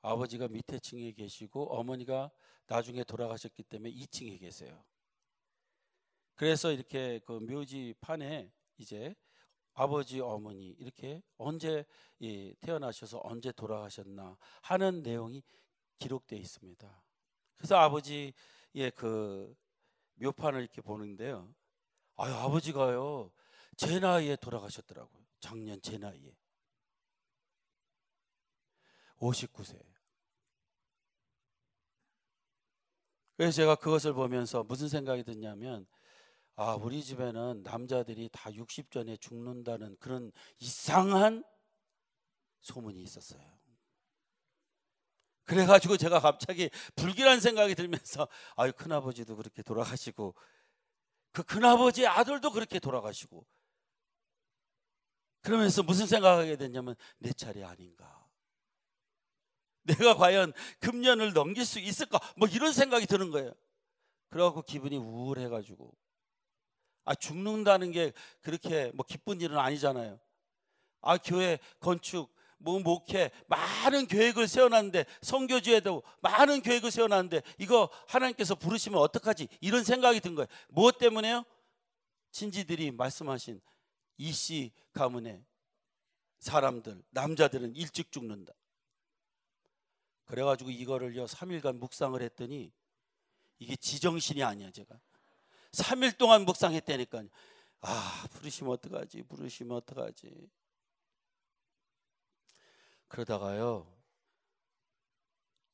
아버지가 0.02 0.48
밑에 0.48 0.80
층에 0.80 1.12
계시고 1.12 1.76
어머니가 1.78 2.32
나중에 2.66 3.04
돌아가셨기 3.04 3.62
때문에 3.62 3.92
2층에 3.92 4.40
계세요. 4.40 4.84
그래서 6.36 6.70
이렇게 6.70 7.18
그 7.20 7.32
묘지 7.32 7.94
판에 8.00 8.52
이제 8.76 9.14
아버지 9.72 10.20
어머니 10.20 10.68
이렇게 10.78 11.22
언제 11.38 11.84
태어나셔서 12.60 13.20
언제 13.24 13.52
돌아가셨나 13.52 14.38
하는 14.62 15.02
내용이 15.02 15.42
기록되어 15.98 16.38
있습니다. 16.38 17.02
그래서 17.56 17.76
아버지의 17.76 18.32
그 18.94 19.54
묘판을 20.14 20.60
이렇게 20.60 20.80
보는데요. 20.82 21.54
아유 22.16 22.32
아버지가요 22.34 23.32
제 23.76 23.98
나이에 23.98 24.36
돌아가셨더라고요. 24.36 25.26
작년 25.40 25.80
제 25.80 25.98
나이에 25.98 26.36
59세. 29.18 29.82
그래서 33.36 33.56
제가 33.56 33.74
그것을 33.74 34.14
보면서 34.14 34.64
무슨 34.64 34.88
생각이 34.88 35.22
드냐면 35.24 35.86
아, 36.56 36.74
우리 36.74 37.04
집에는 37.04 37.62
남자들이 37.62 38.30
다 38.32 38.50
60전에 38.50 39.20
죽는다는 39.20 39.96
그런 40.00 40.32
이상한 40.58 41.44
소문이 42.60 43.02
있었어요. 43.02 43.56
그래가지고 45.44 45.98
제가 45.98 46.18
갑자기 46.18 46.70
불길한 46.96 47.40
생각이 47.40 47.74
들면서 47.74 48.26
아유 48.56 48.72
큰아버지도 48.72 49.36
그렇게 49.36 49.62
돌아가시고 49.62 50.34
그 51.32 51.42
큰아버지 51.42 52.06
아들도 52.06 52.50
그렇게 52.50 52.80
돌아가시고. 52.80 53.46
그러면서 55.42 55.82
무슨 55.82 56.06
생각하게 56.06 56.56
됐냐면 56.56 56.96
내 57.18 57.32
차례 57.32 57.62
아닌가. 57.62 58.26
내가 59.82 60.16
과연 60.16 60.52
금년을 60.80 61.34
넘길 61.34 61.64
수 61.64 61.78
있을까? 61.78 62.18
뭐 62.36 62.48
이런 62.48 62.72
생각이 62.72 63.06
드는 63.06 63.30
거예요. 63.30 63.52
그래갖고 64.30 64.62
기분이 64.62 64.96
우울해가지고 64.96 65.94
아 67.06 67.14
죽는다는 67.14 67.92
게 67.92 68.12
그렇게 68.42 68.90
뭐 68.92 69.06
기쁜 69.06 69.40
일은 69.40 69.56
아니잖아요. 69.56 70.18
아 71.00 71.16
교회 71.16 71.58
건축 71.80 72.34
뭐 72.58 72.80
목회 72.80 73.30
많은 73.46 74.06
계획을 74.06 74.48
세워놨는데 74.48 75.06
성교지에도 75.22 76.02
많은 76.20 76.62
계획을 76.62 76.90
세워놨는데 76.90 77.42
이거 77.58 77.88
하나님께서 78.08 78.56
부르시면 78.56 79.00
어떡하지 79.00 79.48
이런 79.60 79.84
생각이 79.84 80.20
든 80.20 80.34
거예요. 80.34 80.48
무엇 80.68 80.98
때문에요? 80.98 81.44
친지들이 82.32 82.90
말씀하신 82.90 83.60
이씨 84.18 84.72
가문의 84.92 85.44
사람들 86.40 87.02
남자들은 87.10 87.76
일찍 87.76 88.10
죽는다. 88.10 88.52
그래가지고 90.24 90.70
이거를요 90.70 91.26
3일간 91.26 91.78
묵상을 91.78 92.20
했더니 92.20 92.72
이게 93.60 93.76
지정신이 93.76 94.42
아니야 94.42 94.72
제가 94.72 94.98
3일 95.76 96.16
동안 96.18 96.44
묵상했다니까요. 96.44 97.28
아, 97.82 98.26
부르시면 98.32 98.72
어떡하지? 98.72 99.22
부르시면 99.22 99.76
어떡하지? 99.76 100.50
그러다가요. 103.08 103.92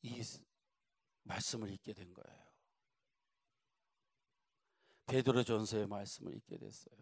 이 0.02 0.22
말씀을 1.22 1.70
읽게 1.70 1.92
된 1.92 2.12
거예요. 2.12 2.42
베드로 5.06 5.44
전서의 5.44 5.86
말씀을 5.86 6.34
읽게 6.36 6.58
됐어요. 6.58 6.94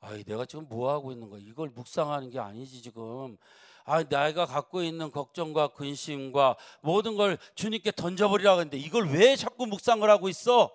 아이 0.00 0.24
내가 0.24 0.44
지금 0.44 0.68
뭐 0.68 0.92
하고 0.92 1.10
있는 1.12 1.28
거야? 1.28 1.40
이걸 1.42 1.70
묵상하는 1.70 2.30
게 2.30 2.38
아니지 2.38 2.82
지금. 2.82 3.36
아 3.84 4.02
내가 4.02 4.46
갖고 4.46 4.82
있는 4.82 5.10
걱정과 5.10 5.68
근심과 5.68 6.56
모든 6.82 7.16
걸 7.16 7.38
주님께 7.54 7.92
던져버리라고 7.92 8.60
했는데 8.60 8.78
이걸 8.78 9.08
왜 9.10 9.36
자꾸 9.36 9.66
묵상을 9.66 10.08
하고 10.08 10.28
있어? 10.28 10.72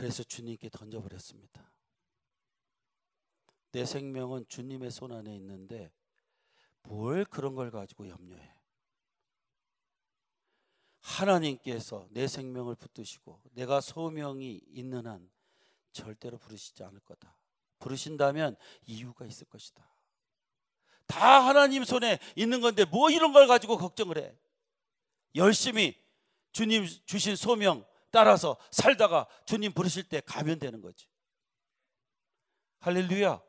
그래서 0.00 0.22
주님께 0.22 0.70
던져버렸습니다. 0.70 1.70
내 3.70 3.84
생명은 3.84 4.46
주님의 4.48 4.90
손 4.90 5.12
안에 5.12 5.36
있는데 5.36 5.92
뭘 6.84 7.26
그런 7.26 7.54
걸 7.54 7.70
가지고 7.70 8.08
염려해? 8.08 8.50
하나님께서 11.00 12.08
내 12.12 12.26
생명을 12.28 12.76
붙드시고 12.76 13.42
내가 13.52 13.82
소명이 13.82 14.62
있는 14.68 15.06
한 15.06 15.30
절대로 15.92 16.38
부르시지 16.38 16.82
않을 16.82 17.00
거다. 17.00 17.36
부르신다면 17.78 18.56
이유가 18.86 19.26
있을 19.26 19.46
것이다. 19.48 19.86
다 21.08 21.46
하나님 21.46 21.84
손에 21.84 22.18
있는 22.36 22.62
건데 22.62 22.86
뭐 22.86 23.10
이런 23.10 23.34
걸 23.34 23.46
가지고 23.46 23.76
걱정을 23.76 24.16
해? 24.16 24.34
열심히 25.34 25.94
주님 26.52 26.86
주신 27.04 27.36
소명 27.36 27.84
따라서 28.10 28.56
살다가 28.70 29.26
주님 29.44 29.72
부르실 29.72 30.04
때 30.04 30.20
가면 30.20 30.58
되는 30.58 30.80
거지. 30.80 31.06
할렐루야. 32.80 33.40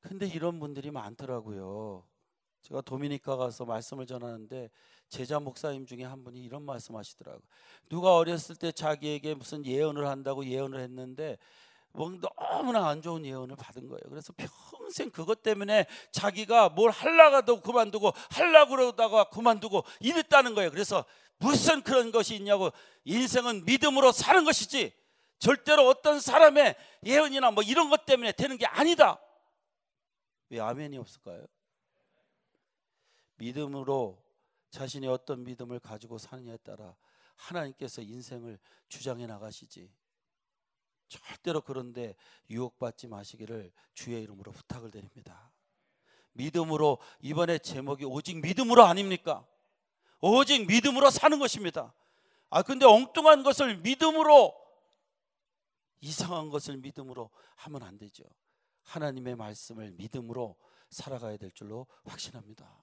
근데 0.00 0.26
이런 0.26 0.58
분들이 0.60 0.90
많더라고요. 0.90 2.04
제가 2.62 2.82
도미니카 2.82 3.36
가서 3.36 3.64
말씀을 3.64 4.06
전하는데 4.06 4.70
제자 5.08 5.40
목사님 5.40 5.86
중에 5.86 6.04
한 6.04 6.22
분이 6.24 6.40
이런 6.42 6.62
말씀 6.62 6.96
하시더라고요. 6.96 7.42
누가 7.88 8.14
어렸을 8.16 8.56
때 8.56 8.70
자기에게 8.70 9.34
무슨 9.34 9.64
예언을 9.64 10.06
한다고 10.06 10.44
예언을 10.44 10.80
했는데 10.80 11.38
뭐 11.92 12.10
너무나 12.38 12.88
안 12.88 13.02
좋은 13.02 13.24
예언을 13.24 13.56
받은 13.56 13.88
거예요. 13.88 14.00
그래서 14.08 14.32
평생 14.36 15.10
그것 15.10 15.42
때문에 15.42 15.86
자기가 16.12 16.68
뭘 16.70 16.90
하려고 16.90 17.60
그만두고 17.60 18.12
하려고 18.30 18.76
그러다가 18.76 19.24
그만두고 19.24 19.82
이랬다는 19.98 20.54
거예요. 20.54 20.70
그래서 20.70 21.04
무슨 21.40 21.82
그런 21.82 22.12
것이 22.12 22.36
있냐고 22.36 22.70
인생은 23.04 23.64
믿음으로 23.64 24.12
사는 24.12 24.44
것이지 24.44 24.94
절대로 25.38 25.88
어떤 25.88 26.20
사람의 26.20 26.76
예언이나 27.04 27.50
뭐 27.50 27.62
이런 27.62 27.88
것 27.88 28.04
때문에 28.04 28.32
되는 28.32 28.58
게 28.58 28.66
아니다. 28.66 29.18
왜 30.50 30.60
아멘이 30.60 30.98
없을까요? 30.98 31.46
믿음으로 33.36 34.22
자신이 34.70 35.06
어떤 35.06 35.42
믿음을 35.42 35.80
가지고 35.80 36.18
사느냐에 36.18 36.58
따라 36.58 36.94
하나님께서 37.36 38.02
인생을 38.02 38.58
주장해 38.88 39.26
나가시지. 39.26 39.90
절대로 41.08 41.62
그런데 41.62 42.14
유혹받지 42.50 43.08
마시기를 43.08 43.72
주의 43.94 44.22
이름으로 44.22 44.52
부탁을 44.52 44.90
드립니다. 44.90 45.50
믿음으로 46.32 46.98
이번에 47.20 47.58
제목이 47.58 48.04
오직 48.04 48.40
믿음으로 48.40 48.84
아닙니까? 48.84 49.46
오직 50.20 50.66
믿음으로 50.66 51.10
사는 51.10 51.38
것입니다. 51.38 51.94
아 52.50 52.62
근데 52.62 52.84
엉뚱한 52.86 53.42
것을 53.42 53.78
믿음으로 53.78 54.54
이상한 56.00 56.48
것을 56.48 56.76
믿음으로 56.78 57.30
하면 57.56 57.82
안 57.82 57.98
되죠. 57.98 58.24
하나님의 58.82 59.36
말씀을 59.36 59.92
믿음으로 59.92 60.56
살아가야 60.88 61.36
될 61.36 61.52
줄로 61.52 61.86
확신합니다. 62.04 62.82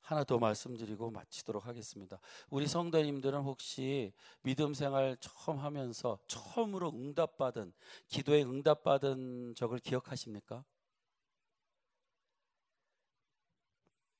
하나 0.00 0.24
더 0.24 0.38
말씀드리고 0.38 1.10
마치도록 1.10 1.66
하겠습니다. 1.66 2.18
우리 2.48 2.66
성도님들은 2.66 3.40
혹시 3.42 4.14
믿음 4.42 4.72
생활 4.72 5.18
처음 5.20 5.58
하면서 5.58 6.18
처음으로 6.26 6.90
응답받은 6.90 7.74
기도에 8.06 8.42
응답받은 8.42 9.54
적을 9.54 9.78
기억하십니까? 9.78 10.64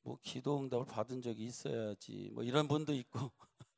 뭐 0.09 0.18
기도 0.22 0.59
응답을 0.59 0.86
받은 0.86 1.20
적이 1.20 1.44
있어야지 1.44 2.30
뭐 2.32 2.42
이런 2.42 2.66
분도 2.66 2.94
있고 2.94 3.30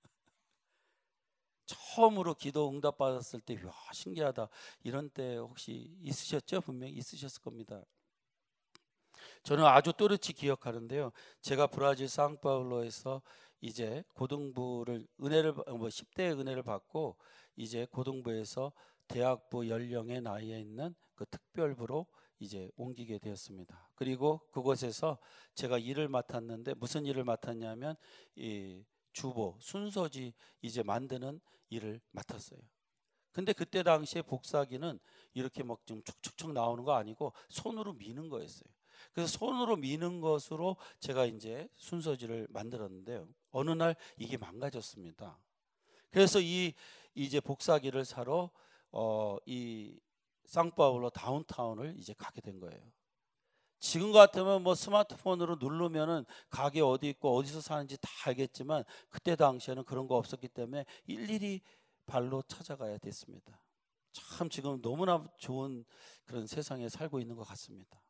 처음으로 1.67 2.35
기도 2.35 2.71
응답 2.71 2.99
받았을 2.99 3.41
때 3.41 3.57
와 3.65 3.73
신기하다 3.93 4.49
이런 4.85 5.11
때 5.11 5.39
혹시 5.39 5.93
있으셨죠? 6.01 6.61
분명히 6.61 6.93
있으셨을 6.93 7.43
겁니다. 7.43 7.83
저는 9.43 9.65
아주 9.65 9.93
또렷이 9.93 10.33
기억하는데요. 10.35 11.11
제가 11.41 11.67
브라질 11.67 12.09
상파울로에서 12.09 13.23
이제 13.61 14.05
고등부를 14.15 15.09
은혜를 15.21 15.53
뭐 15.53 15.89
10대의 15.89 16.39
은혜를 16.39 16.63
받고 16.63 17.17
이제 17.57 17.87
고등부에서 17.91 18.73
대학부 19.09 19.69
연령의 19.69 20.21
나이에 20.21 20.61
있는 20.61 20.95
그 21.17 21.27
특별부로 21.27 22.07
이제 22.41 22.71
옮기게 22.77 23.19
되었습니다. 23.19 23.91
그리고 23.95 24.41
그곳에서 24.51 25.19
제가 25.55 25.79
일을 25.79 26.09
맡았는데 26.09 26.75
무슨 26.75 27.07
일을 27.07 27.23
맡았냐면 27.23 27.95
이 28.35 28.85
주보 29.13 29.57
순서지 29.61 30.33
이제 30.63 30.83
만드는 30.83 31.41
일을 31.69 32.01
맡았어요. 32.11 32.59
근데 33.33 33.53
그때 33.53 33.83
당시에 33.83 34.23
복사기는 34.23 34.99
이렇게 35.35 35.63
막 35.63 35.81
좀 35.87 36.03
촉촉촉 36.03 36.53
나오는 36.53 36.83
거 36.83 36.95
아니고 36.95 37.33
손으로 37.49 37.93
미는 37.93 38.29
거였어요. 38.29 38.69
그래서 39.13 39.39
손으로 39.39 39.77
미는 39.77 40.21
것으로 40.21 40.77
제가 40.99 41.27
이제 41.27 41.69
순서지를 41.77 42.49
만들었는데요. 42.51 43.29
어느 43.51 43.71
날 43.71 43.97
이게 44.17 44.37
망가졌습니다. 44.37 45.39
그래서 46.11 46.41
이 46.41 46.75
이제 47.15 47.41
복사기를 47.41 48.05
사러 48.05 48.51
어, 48.93 49.37
이 49.47 49.99
상파울로 50.51 51.11
다운타운을 51.11 51.95
이제 51.97 52.13
가게 52.13 52.41
된 52.41 52.59
거예요. 52.59 52.81
지금 53.79 54.13
같으면 54.13 54.65
뭐 54.65 54.75
스마트폰으로 54.75 55.57
누르면은 55.61 56.25
가게 56.51 56.81
어디 56.81 57.09
있고 57.11 57.37
어디서 57.37 57.61
사는지 57.61 57.97
다 57.99 58.11
알겠지만 58.27 58.83
그때 59.09 59.37
당시에는 59.37 59.85
그런 59.85 60.09
거 60.09 60.17
없었기 60.17 60.49
때문에 60.49 60.85
일일이 61.07 61.61
발로 62.05 62.43
찾아가야 62.43 62.99
됐습니다. 62.99 63.63
참 64.11 64.51
지금 64.51 64.83
너무나 64.83 65.25
좋은 65.39 65.85
그런 66.25 66.49
세상에 66.49 66.89
살고 66.89 67.21
있는 67.21 67.37
것 67.37 67.45
같습니다. 67.45 68.03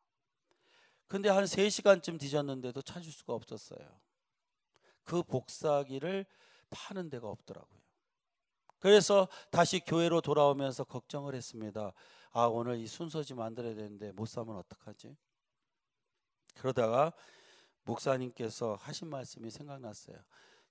근데 1.09 1.29
한 1.29 1.45
3시간쯤 1.45 2.19
뒤졌는데도 2.19 2.81
찾을 2.81 3.13
수가 3.13 3.35
없었어요. 3.35 4.01
그 5.05 5.23
복사기를 5.23 6.25
파는 6.71 7.11
데가 7.11 7.29
없더라고요. 7.29 7.81
그래서 8.79 9.29
다시 9.51 9.81
교회로 9.81 10.23
돌아오면서 10.23 10.85
걱정을 10.85 11.35
했습니다. 11.35 11.93
아, 12.33 12.45
오늘 12.45 12.79
이 12.79 12.87
순서지 12.87 13.35
만들어야 13.35 13.75
되는데 13.75 14.13
못 14.13 14.27
사면 14.27 14.57
어떡하지? 14.57 15.17
그러다가 16.55 17.13
목사님께서 17.85 18.75
하신 18.75 19.09
말씀이 19.09 19.51
생각났어요. 19.51 20.17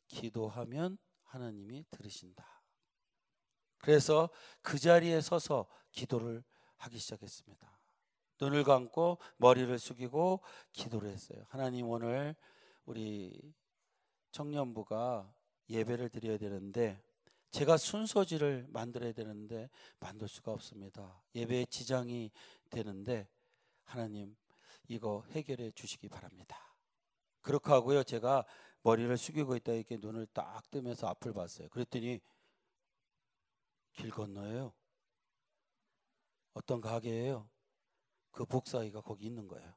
기도하면 0.07 0.97
하나님이 1.23 1.85
들으신다. 1.91 2.45
그래서 3.77 4.29
그 4.61 4.79
자리에 4.79 5.21
서서 5.21 5.67
기도를 5.91 6.43
하기 6.77 6.97
시작했습니다. 6.97 7.79
눈을 8.41 8.63
감고 8.63 9.17
머리를 9.37 9.77
숙이고 9.77 10.41
기도를 10.71 11.09
했어요. 11.09 11.43
하나님 11.49 11.89
오늘 11.89 12.35
우리 12.85 13.53
청년부가 14.31 15.33
예배를 15.69 16.09
드려야 16.09 16.37
되는데 16.37 17.01
제가 17.51 17.77
순서지를 17.77 18.67
만들어야 18.69 19.11
되는데 19.11 19.69
만들 19.99 20.27
수가 20.27 20.51
없습니다. 20.51 21.21
예배에 21.35 21.65
지장이 21.65 22.31
되는데 22.69 23.27
하나님 23.83 24.35
이거 24.87 25.23
해결해 25.31 25.71
주시기 25.71 26.09
바랍니다. 26.09 26.75
그렇게 27.41 27.71
하고요. 27.71 28.03
제가 28.03 28.45
머리를 28.81 29.15
숙이고 29.17 29.55
있다 29.55 29.73
이렇게 29.73 29.97
눈을 29.97 30.27
딱 30.27 30.69
뜨면서 30.69 31.07
앞을 31.07 31.33
봤어요. 31.33 31.69
그랬더니 31.69 32.19
길 33.93 34.09
건너에요. 34.11 34.73
어떤 36.53 36.81
가게예요? 36.81 37.49
그 38.31 38.45
복사기가 38.45 39.01
거기 39.01 39.25
있는 39.25 39.47
거예요. 39.47 39.73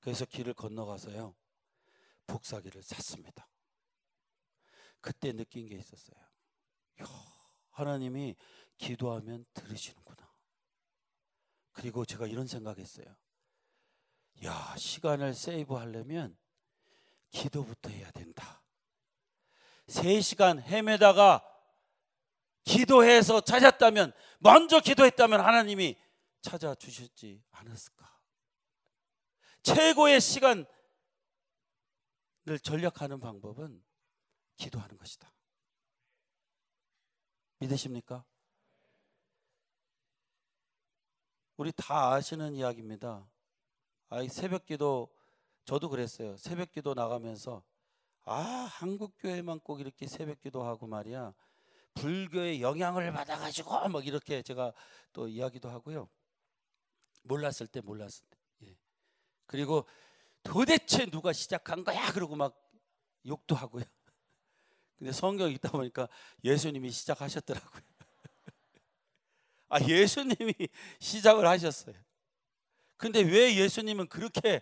그래서 0.00 0.24
길을 0.24 0.54
건너가서요. 0.54 1.34
복사기를 2.26 2.82
샀습니다. 2.82 3.48
그때 5.00 5.32
느낀 5.32 5.66
게 5.66 5.76
있었어요. 5.76 6.18
야, 7.02 7.06
하나님이 7.70 8.36
기도하면 8.76 9.44
들으시는구나. 9.54 10.28
그리고 11.72 12.04
제가 12.04 12.26
이런 12.26 12.46
생각했어요. 12.46 13.06
야, 14.44 14.74
시간을 14.76 15.34
세이브 15.34 15.74
하려면 15.74 16.36
기도부터 17.30 17.90
해야 17.90 18.10
된다. 18.10 18.62
3시간 19.86 20.60
헤매다가 20.60 21.44
기도해서 22.64 23.40
찾았다면 23.40 24.12
먼저 24.38 24.80
기도했다면 24.80 25.40
하나님이 25.40 25.96
찾아주셨지 26.42 27.42
않았을까? 27.50 28.18
최고의 29.62 30.20
시간을 30.20 30.66
전략하는 32.62 33.20
방법은 33.20 33.82
기도하는 34.58 34.98
것이다. 34.98 35.32
믿으십니까? 37.60 38.24
우리 41.56 41.72
다 41.72 42.12
아시는 42.12 42.54
이야기입니다. 42.54 43.28
아, 44.10 44.28
새벽 44.28 44.66
기도 44.66 45.12
저도 45.64 45.88
그랬어요. 45.88 46.36
새벽 46.36 46.70
기도 46.70 46.94
나가면서 46.94 47.62
아, 48.24 48.34
한국 48.34 49.14
교회만 49.18 49.60
꼭 49.60 49.80
이렇게 49.80 50.06
새벽 50.06 50.40
기도하고 50.40 50.86
말이야. 50.86 51.34
불교의 51.94 52.62
영향을 52.62 53.12
받아 53.12 53.36
가지고 53.36 53.88
막 53.88 54.06
이렇게 54.06 54.42
제가 54.42 54.72
또 55.12 55.26
이야기도 55.26 55.68
하고요. 55.68 56.08
몰랐을 57.22 57.66
때 57.66 57.80
몰랐을 57.80 58.24
때. 58.30 58.38
예. 58.62 58.78
그리고 59.46 59.86
도대체 60.42 61.06
누가 61.06 61.32
시작한 61.32 61.82
거야? 61.82 62.12
그러고 62.12 62.36
막 62.36 62.56
욕도 63.26 63.56
하고요. 63.56 63.84
근데 64.98 65.12
성경 65.12 65.50
읽다 65.50 65.70
보니까 65.70 66.08
예수님이 66.42 66.90
시작하셨더라고요. 66.90 67.82
아, 69.68 69.80
예수님이 69.80 70.54
시작을 70.98 71.46
하셨어요. 71.46 71.94
근데 72.96 73.20
왜 73.20 73.54
예수님은 73.56 74.08
그렇게 74.08 74.60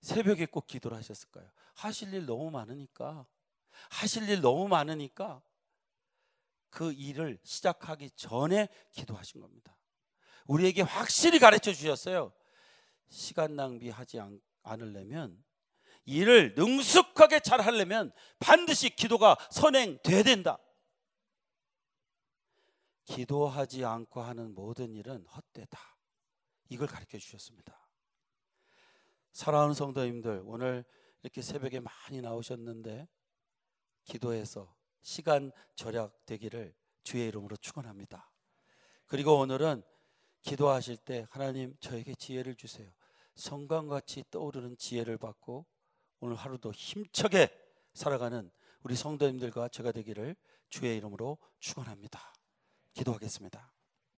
새벽에 0.00 0.46
꼭 0.46 0.66
기도를 0.66 0.96
하셨을까요? 0.96 1.50
하실 1.74 2.14
일 2.14 2.24
너무 2.24 2.50
많으니까. 2.50 3.26
하실 3.90 4.28
일 4.28 4.40
너무 4.40 4.66
많으니까 4.68 5.42
그 6.70 6.92
일을 6.92 7.38
시작하기 7.42 8.10
전에 8.16 8.68
기도하신 8.92 9.40
겁니다. 9.40 9.76
우리에게 10.46 10.82
확실히 10.82 11.38
가르쳐 11.38 11.72
주셨어요. 11.72 12.32
시간 13.08 13.56
낭비하지 13.56 14.20
않으려면 14.62 15.42
일을 16.04 16.54
능숙하게 16.56 17.40
잘 17.40 17.60
하려면 17.60 18.12
반드시 18.38 18.90
기도가 18.90 19.36
선행돼야 19.50 20.22
된다. 20.22 20.58
기도하지 23.04 23.84
않고 23.84 24.22
하는 24.22 24.54
모든 24.54 24.94
일은 24.94 25.26
헛되다. 25.26 25.78
이걸 26.68 26.88
가르쳐 26.88 27.18
주셨습니다. 27.18 27.88
사랑하는 29.32 29.74
성도님들, 29.74 30.42
오늘 30.44 30.84
이렇게 31.22 31.42
새벽에 31.42 31.80
많이 31.80 32.20
나오셨는데 32.20 33.08
기도해서 34.04 34.74
시간 35.02 35.52
절약되기를 35.74 36.74
주의 37.02 37.28
이름으로 37.28 37.56
축원합니다. 37.56 38.30
그리고 39.06 39.38
오늘은 39.38 39.82
기도하실 40.42 40.98
때 40.98 41.26
하나님 41.30 41.76
저에게 41.80 42.14
지혜를 42.14 42.54
주세요. 42.54 42.90
성광같이 43.34 44.24
떠오르는 44.30 44.76
지혜를 44.76 45.18
받고 45.18 45.66
오늘 46.24 46.36
하루도 46.36 46.72
힘차게 46.72 47.50
살아가는 47.92 48.50
우리 48.82 48.96
성도님들과 48.96 49.68
제가 49.68 49.92
되기를 49.92 50.34
주의 50.70 50.96
이름으로 50.96 51.36
축원합니다. 51.60 52.32
기도하겠습니다. 52.94 53.73